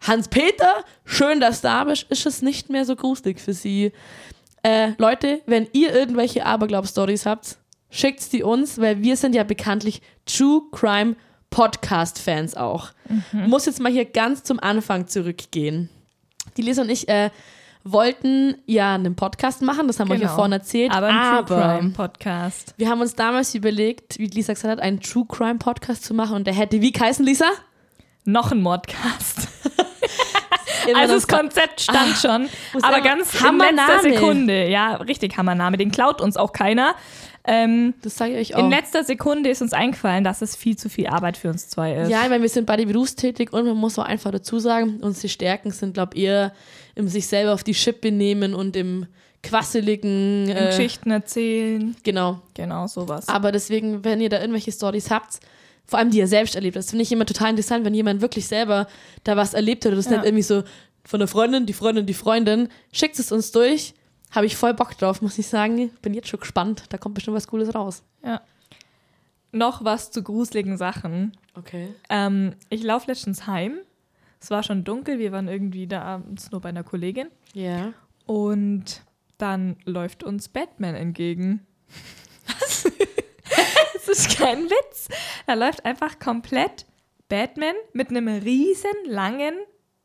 Hans-Peter, 0.00 0.84
schön, 1.04 1.40
dass 1.40 1.60
du 1.60 1.68
da 1.68 1.84
bist, 1.84 2.06
ist 2.08 2.26
es 2.26 2.42
nicht 2.42 2.70
mehr 2.70 2.84
so 2.84 2.96
gruselig 2.96 3.38
für 3.38 3.52
sie. 3.52 3.92
Äh, 4.62 4.92
Leute, 4.98 5.42
wenn 5.46 5.68
ihr 5.72 5.94
irgendwelche 5.94 6.46
Aberglaub-Stories 6.46 7.26
habt, 7.26 7.58
schickt 7.90 8.32
die 8.32 8.42
uns, 8.42 8.78
weil 8.78 9.02
wir 9.02 9.16
sind 9.16 9.34
ja 9.34 9.44
bekanntlich 9.44 10.00
True 10.24 10.62
Crime 10.72 11.16
Podcast-Fans 11.50 12.56
auch. 12.56 12.88
Muss 13.32 13.66
jetzt 13.66 13.80
mal 13.80 13.90
hier 13.92 14.04
ganz 14.04 14.42
zum 14.44 14.60
Anfang 14.60 15.06
zurückgehen. 15.08 15.88
Die 16.56 16.62
Lisa 16.62 16.82
und 16.82 16.90
ich 16.90 17.08
äh, 17.08 17.30
wollten 17.84 18.56
ja 18.66 18.94
einen 18.94 19.16
Podcast 19.16 19.62
machen, 19.62 19.86
das 19.86 19.98
haben 20.00 20.08
wir 20.08 20.14
euch 20.14 20.20
ja 20.20 20.26
Genau. 20.26 20.36
vorhin 20.36 20.52
erzählt. 20.52 20.92
Aber 20.92 21.06
ein 21.08 21.46
True 21.46 21.58
Crime 21.60 21.90
Podcast. 21.90 22.74
wir 22.76 22.88
haben 22.88 23.00
uns 23.00 23.14
damals 23.14 23.54
überlegt, 23.54 24.18
wie 24.18 24.26
Lisa 24.26 24.52
gesagt 24.52 24.70
hat, 24.72 24.80
einen 24.80 25.00
True 25.00 25.24
Crime 25.28 25.58
Podcast 25.58 26.04
zu 26.04 26.14
machen 26.14 26.36
und 26.36 26.46
der 26.46 26.54
hätte 26.54 26.80
wie 26.80 26.92
geheißen, 26.92 27.24
Lisa? 27.24 27.46
Noch 28.24 28.52
ein 28.52 28.60
Modcast. 28.62 29.48
Also 30.94 31.14
das 31.14 31.28
Konzept 31.28 31.82
stand 31.82 32.16
schon, 32.16 32.48
muss 32.72 32.82
aber 32.82 33.00
ganz 33.02 33.34
in 33.34 33.40
Hammername. 33.46 33.92
letzter 33.92 34.10
Sekunde. 34.10 34.68
Ja, 34.68 34.94
richtig 34.96 35.36
Hammername. 35.36 35.76
Den 35.76 35.90
klaut 35.92 36.20
uns 36.22 36.36
auch 36.38 36.52
keiner. 36.52 36.94
Ähm, 37.52 37.94
Das 38.02 38.16
sage 38.16 38.32
ich 38.38 38.52
euch 38.52 38.54
auch. 38.54 38.64
in 38.64 38.70
letzter 38.70 39.02
Sekunde 39.02 39.50
ist 39.50 39.60
uns 39.62 39.72
eingefallen, 39.72 40.22
dass 40.24 40.40
es 40.42 40.54
viel 40.56 40.76
zu 40.76 40.88
viel 40.88 41.06
Arbeit 41.08 41.36
für 41.36 41.48
uns 41.48 41.68
zwei 41.68 41.94
ist. 41.94 42.08
Ja, 42.10 42.22
ich 42.22 42.28
meine, 42.30 42.42
wir 42.42 42.48
sind 42.48 42.66
beide 42.66 42.86
berufstätig 42.86 43.52
und 43.52 43.66
man 43.66 43.76
muss 43.76 43.98
auch 43.98 44.04
einfach 44.04 44.30
dazu 44.30 44.58
sagen, 44.60 44.98
unsere 45.00 45.28
Stärken 45.28 45.70
sind, 45.72 45.94
glaube 45.94 46.16
ich, 46.16 46.22
eher 46.24 46.52
im 46.94 47.08
sich 47.08 47.26
selber 47.26 47.52
auf 47.54 47.64
die 47.64 47.74
Schippe 47.74 48.10
nehmen 48.12 48.54
und 48.54 48.76
im 48.76 49.06
quasseligen. 49.42 50.48
Äh, 50.48 50.66
Geschichten 50.66 51.10
erzählen. 51.10 51.96
genau. 52.02 52.40
Genau, 52.54 52.86
sowas. 52.86 53.28
Aber 53.28 53.52
deswegen, 53.52 54.04
wenn 54.04 54.20
ihr 54.20 54.28
da 54.28 54.38
irgendwelche 54.40 54.72
Stories 54.72 55.10
habt, 55.10 55.40
vor 55.86 55.98
allem 55.98 56.10
die 56.10 56.18
ihr 56.18 56.28
selbst 56.28 56.54
erlebt 56.54 56.76
habt, 56.76 56.84
das 56.84 56.90
finde 56.90 57.02
ich 57.02 57.10
immer 57.12 57.26
total 57.26 57.50
interessant, 57.50 57.84
wenn 57.84 57.94
jemand 57.94 58.20
wirklich 58.20 58.46
selber 58.46 58.86
da 59.24 59.36
was 59.36 59.54
erlebt 59.54 59.84
hat 59.84 59.92
und 59.92 59.96
das 59.98 60.06
Ja. 60.06 60.12
nicht 60.18 60.24
irgendwie 60.26 60.42
so 60.42 60.62
von 61.04 61.18
der 61.18 61.28
Freundin, 61.28 61.66
die 61.66 61.72
Freundin, 61.72 62.06
die 62.06 62.14
Freundin, 62.14 62.68
schickt 62.92 63.18
es 63.18 63.32
uns 63.32 63.50
durch. 63.52 63.94
Habe 64.30 64.46
ich 64.46 64.56
voll 64.56 64.74
Bock 64.74 64.96
drauf, 64.96 65.22
muss 65.22 65.38
ich 65.38 65.48
sagen. 65.48 65.90
Bin 66.02 66.14
jetzt 66.14 66.28
schon 66.28 66.40
gespannt. 66.40 66.84
Da 66.90 66.98
kommt 66.98 67.14
bestimmt 67.14 67.36
was 67.36 67.48
Cooles 67.48 67.74
raus. 67.74 68.02
Ja. 68.24 68.40
Noch 69.52 69.84
was 69.84 70.10
zu 70.10 70.22
gruseligen 70.22 70.76
Sachen. 70.76 71.32
Okay. 71.54 71.94
Ähm, 72.08 72.54
ich 72.68 72.82
laufe 72.82 73.08
letztens 73.08 73.46
heim. 73.46 73.78
Es 74.40 74.50
war 74.50 74.62
schon 74.62 74.84
dunkel, 74.84 75.18
wir 75.18 75.32
waren 75.32 75.48
irgendwie 75.48 75.86
da 75.86 76.02
abends 76.02 76.50
nur 76.50 76.60
bei 76.60 76.68
einer 76.68 76.84
Kollegin. 76.84 77.28
Ja. 77.52 77.92
Und 78.26 79.02
dann 79.38 79.76
läuft 79.84 80.22
uns 80.22 80.48
Batman 80.48 80.94
entgegen. 80.94 81.66
Was? 82.46 82.84
das 83.94 84.08
ist 84.08 84.38
kein 84.38 84.70
Witz. 84.70 85.08
Da 85.46 85.54
läuft 85.54 85.84
einfach 85.84 86.18
komplett 86.20 86.86
Batman 87.28 87.74
mit 87.92 88.10
einem 88.10 88.28
riesen 88.28 88.90
langen 89.06 89.54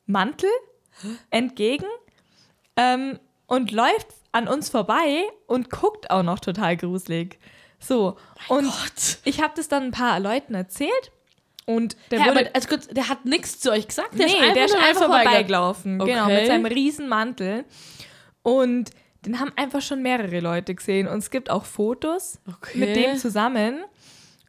Mantel 0.08 0.50
entgegen 1.30 1.86
ähm, 2.78 3.20
und 3.47 3.71
läuft 3.71 4.08
an 4.31 4.47
uns 4.47 4.69
vorbei 4.69 5.23
und 5.47 5.69
guckt 5.69 6.10
auch 6.12 6.23
noch 6.23 6.39
total 6.39 6.75
gruselig. 6.77 7.39
So, 7.79 8.17
und 8.47 8.65
Gott. 8.65 9.17
ich 9.23 9.41
habe 9.41 9.53
das 9.55 9.67
dann 9.67 9.84
ein 9.84 9.91
paar 9.91 10.19
Leuten 10.19 10.55
erzählt 10.55 11.12
und 11.65 11.95
der 12.12 12.19
Ja, 12.19 12.25
wurde 12.27 12.49
also 12.53 12.67
gut, 12.69 12.95
der 12.95 13.10
hat 13.10 13.25
nichts 13.25 13.60
zu 13.60 13.71
euch 13.71 13.88
gesagt. 13.88 14.17
Der 14.17 14.27
nee, 14.27 14.53
der 14.53 14.65
ist 14.65 14.75
einfach 14.75 15.05
vorbeigelaufen. 15.05 15.97
vorbeigelaufen. 15.97 15.99
Genau, 15.99 16.23
Okay. 16.25 16.36
mit 16.39 16.47
seinem 16.47 16.65
riesen 16.65 17.08
Mantel. 17.10 17.65
Und 18.43 18.91
den 19.25 19.39
haben 19.39 19.51
einfach 19.55 19.81
schon 19.81 20.01
mehrere 20.03 20.39
Leute 20.39 20.75
gesehen. 20.75 21.08
Und 21.08 21.17
es 21.19 21.31
gibt 21.31 21.49
auch 21.49 21.65
Fotos 21.65 22.39
Okay. 22.47 22.77
mit 22.77 22.95
dem 22.95 23.17
zusammen. 23.17 23.84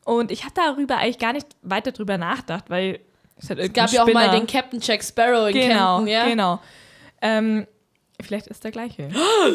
Und 0.05 0.31
ich 0.31 0.45
habe 0.45 0.53
darüber 0.55 0.99
eigentlich 0.99 1.19
gar 1.19 1.33
nicht 1.33 1.47
weiter 1.63 1.93
drüber 1.93 2.19
nachgedacht, 2.19 2.65
weil 2.69 3.01
es 3.39 3.51
hat 3.51 3.59
Es 3.59 3.73
gab 3.73 3.91
ja 3.91 4.05
auch 4.05 4.13
mal 4.13 4.31
den 4.31 4.47
Captain 4.47 4.81
Jack 4.81 5.03
Sparrow 5.03 5.49
in 5.49 5.55
Genau, 5.55 5.97
Camden, 5.97 6.09
ja? 6.09 6.27
genau. 6.27 6.61
Ähm, 7.23 7.67
vielleicht 8.21 8.47
ist 8.47 8.65
der 8.65 8.71
gleiche. 8.71 9.09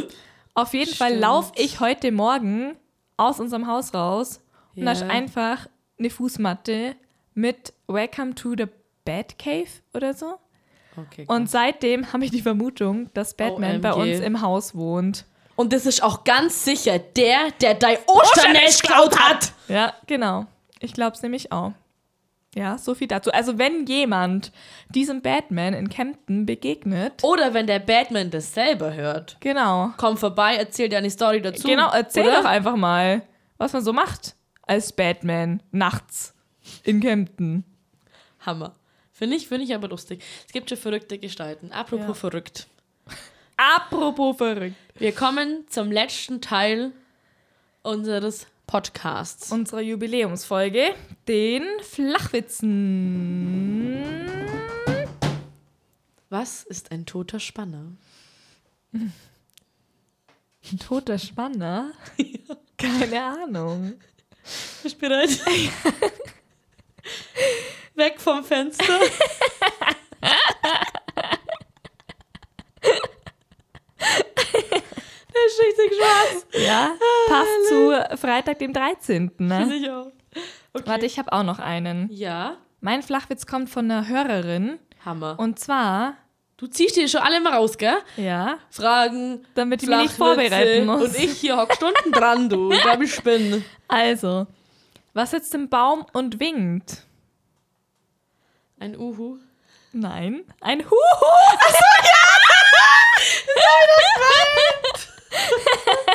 Auf 0.54 0.74
jeden 0.74 0.94
Fall 0.94 1.10
Stimmt. 1.10 1.22
laufe 1.22 1.52
ich 1.56 1.80
heute 1.80 2.12
Morgen 2.12 2.76
aus 3.18 3.40
unserem 3.40 3.68
Haus 3.68 3.94
raus 3.94 4.42
und 4.76 4.86
da 4.86 4.92
ist 4.92 5.04
einfach 5.04 5.68
eine 5.98 6.10
Fußmatte 6.10 6.96
mit 7.34 7.74
Welcome 7.88 8.36
to 8.36 8.54
the 8.58 8.66
Batcave 9.06 9.70
oder 9.94 10.14
so. 10.14 10.36
Okay, 10.98 11.26
Und 11.28 11.50
seitdem 11.50 12.12
habe 12.12 12.26
ich 12.26 12.32
die 12.32 12.42
Vermutung, 12.42 13.10
dass 13.14 13.34
Batman 13.34 13.80
bei 13.80 13.94
OMG. 13.94 14.02
uns 14.16 14.20
im 14.20 14.42
Haus 14.42 14.76
wohnt. 14.76 15.26
Und 15.56 15.72
das 15.72 15.86
ist 15.86 16.04
auch 16.04 16.24
ganz 16.26 16.66
sicher 16.66 17.00
der, 17.00 17.52
der 17.62 17.76
dein 17.76 17.98
Osternest 18.08 18.82
geklaut 18.84 19.18
hat. 19.20 19.54
Ja, 19.70 19.94
genau. 20.08 20.48
Ich 20.80 20.94
glaube 20.94 21.16
es 21.16 21.22
nämlich 21.22 21.52
auch. 21.52 21.72
Ja, 22.54 22.78
so 22.78 22.96
viel 22.96 23.08
dazu. 23.08 23.32
Also 23.32 23.58
wenn 23.58 23.86
jemand 23.86 24.52
diesem 24.90 25.22
Batman 25.22 25.74
in 25.74 25.88
Kempten 25.90 26.46
begegnet, 26.46 27.24
Oder 27.24 27.54
wenn 27.54 27.66
der 27.66 27.80
Batman 27.80 28.30
das 28.30 28.54
selber 28.54 28.94
hört. 28.94 29.38
genau, 29.40 29.92
Komm 29.98 30.18
vorbei, 30.18 30.56
erzähl 30.58 30.90
dir 30.90 30.98
eine 30.98 31.10
Story 31.10 31.42
dazu. 31.42 31.66
genau, 31.68 31.90
erzähl 31.92 32.24
oder? 32.28 32.40
doch 32.42 32.46
einfach 32.46 32.76
mal, 32.76 33.22
was 33.58 33.72
man 33.72 33.82
so 33.84 33.94
macht 33.94 34.36
als 34.64 34.92
Batman 34.92 35.64
nachts 35.72 36.34
in 36.84 37.00
Kempten. 37.00 37.64
Hammer. 38.46 38.76
Finde 39.14 39.38
ich, 39.38 39.48
finde 39.48 39.64
ich 39.64 39.74
aber 39.76 39.88
lustig. 39.88 40.22
Es 40.46 40.52
gibt 40.52 40.68
schon 40.70 40.78
verrückte 40.78 41.20
Gestalten. 41.20 41.72
Apropos 41.72 42.08
Ja. 42.08 42.14
verrückt. 42.16 42.68
Apropos 43.56 44.38
verrückt. 44.38 44.76
Wir 44.98 45.12
kommen 45.14 45.66
zum 45.70 45.92
letzten 45.92 46.42
Teil 46.42 46.92
unseres 47.84 48.48
Podcasts. 48.72 49.52
Unsere 49.52 49.82
Jubiläumsfolge, 49.82 50.96
den 51.28 51.64
Flachwitzen. 51.82 52.72
Was 56.30 56.64
ist 56.64 56.90
ein 56.90 57.06
toter 57.06 57.42
Spanner? 57.42 57.92
Ein 58.94 59.12
toter 60.88 61.20
Spanner? 61.20 61.92
Keine 62.78 63.22
Ahnung. 63.22 64.00
Bist 64.82 64.96
du 64.96 65.00
bereit? 65.02 65.32
Weg 67.96 68.22
vom 68.22 68.42
Fenster. 68.42 68.86
Der 75.34 75.46
ist 75.46 75.60
richtig 75.60 75.94
schwarz. 75.98 76.46
Ja, 76.54 76.96
passt 77.32 77.68
zu 77.70 78.18
Freitag, 78.18 78.60
dem 78.60 78.74
13. 78.74 79.32
Finde 79.38 79.66
Ne? 79.68 79.74
ich 79.76 79.90
auch. 79.90 80.08
Okay. 80.74 80.84
Warte, 80.86 81.06
ich 81.06 81.20
habe 81.20 81.32
auch 81.34 81.44
noch 81.44 81.60
einen. 81.60 82.10
Ja, 82.12 82.58
Mein 82.80 83.04
Flachwitz 83.04 83.46
kommt 83.46 83.70
von 83.70 83.90
einer 83.92 84.08
Hörerin. 84.08 84.80
Hammer. 85.06 85.36
Und 85.40 85.60
zwar, 85.60 86.14
du 86.58 86.68
ziehst 86.68 86.96
die 86.96 87.08
schon 87.08 87.22
alle 87.22 87.40
mal 87.42 87.54
raus, 87.54 87.78
gell? 87.78 87.98
ja, 88.18 88.58
Fragen, 88.70 89.46
damit 89.56 89.84
ich 89.84 89.90
mich 89.90 89.98
nicht 89.98 90.14
vorbereiten 90.14 90.86
muss. 90.86 91.04
Und 91.04 91.18
ich 91.18 91.34
hier 91.40 91.58
hock 91.58 91.74
Stunden 91.74 92.12
dran, 92.12 92.50
du. 92.50 92.72
Ich 92.74 92.82
glaube, 92.82 93.04
ich 93.06 93.14
spinne. 93.14 93.64
Also, 93.88 94.48
was 95.14 95.32
sitzt 95.32 95.54
im 95.56 95.68
Baum 95.70 96.06
und 96.14 96.40
winkt? 96.40 97.04
Ein 98.80 98.96
Uhu. 98.98 99.38
Nein, 99.92 100.44
ein 100.62 100.80
Huhu. 100.90 100.96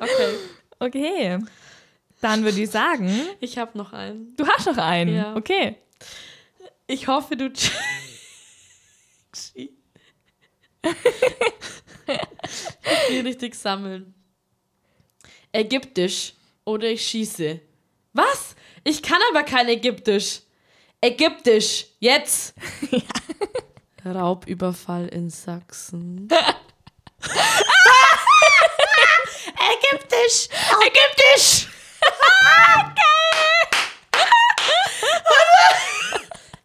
Okay. 0.00 0.34
Okay. 0.80 1.38
Dann 2.20 2.44
würde 2.44 2.60
ich 2.62 2.70
sagen, 2.70 3.10
Ich 3.40 3.58
habe 3.58 3.76
noch 3.78 3.92
einen. 3.92 4.34
du 4.36 4.46
hast 4.46 4.66
noch 4.66 4.76
einen. 4.78 5.14
Ja. 5.14 5.36
Okay. 5.36 5.76
Ich 6.86 7.06
hoffe, 7.06 7.36
du. 7.36 7.50
Ich 7.52 7.70
will 13.10 13.20
richtig 13.26 13.54
sammeln. 13.54 14.14
Ägyptisch 15.52 16.34
oder 16.64 16.88
ich 16.88 17.06
schieße. 17.06 17.60
Was? 18.12 18.54
Ich 18.84 19.02
kann 19.02 19.20
aber 19.30 19.42
kein 19.42 19.68
Ägyptisch. 19.68 20.40
Ägyptisch. 21.00 21.86
Jetzt. 22.00 22.54
Raubüberfall 24.04 25.08
in 25.08 25.30
Sachsen. 25.30 26.28
Ägyptisch. 30.18 30.48
Ägyptisch. 30.86 31.68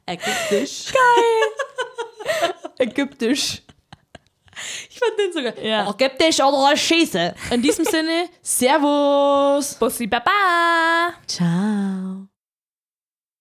Ägyptisch. 0.05 0.93
Ägyptisch. 2.79 3.61
Ich 4.89 4.99
fand 4.99 5.19
den 5.19 5.33
sogar. 5.33 5.57
Ja. 5.59 5.89
Ägyptisch 5.89 6.39
oder 6.39 6.75
Schieße. 6.77 7.35
In 7.51 7.61
diesem 7.61 7.85
Sinne, 7.85 8.29
Servus. 8.41 9.75
Bussi 9.75 10.07
Baba. 10.07 11.13
Ciao. 11.27 12.27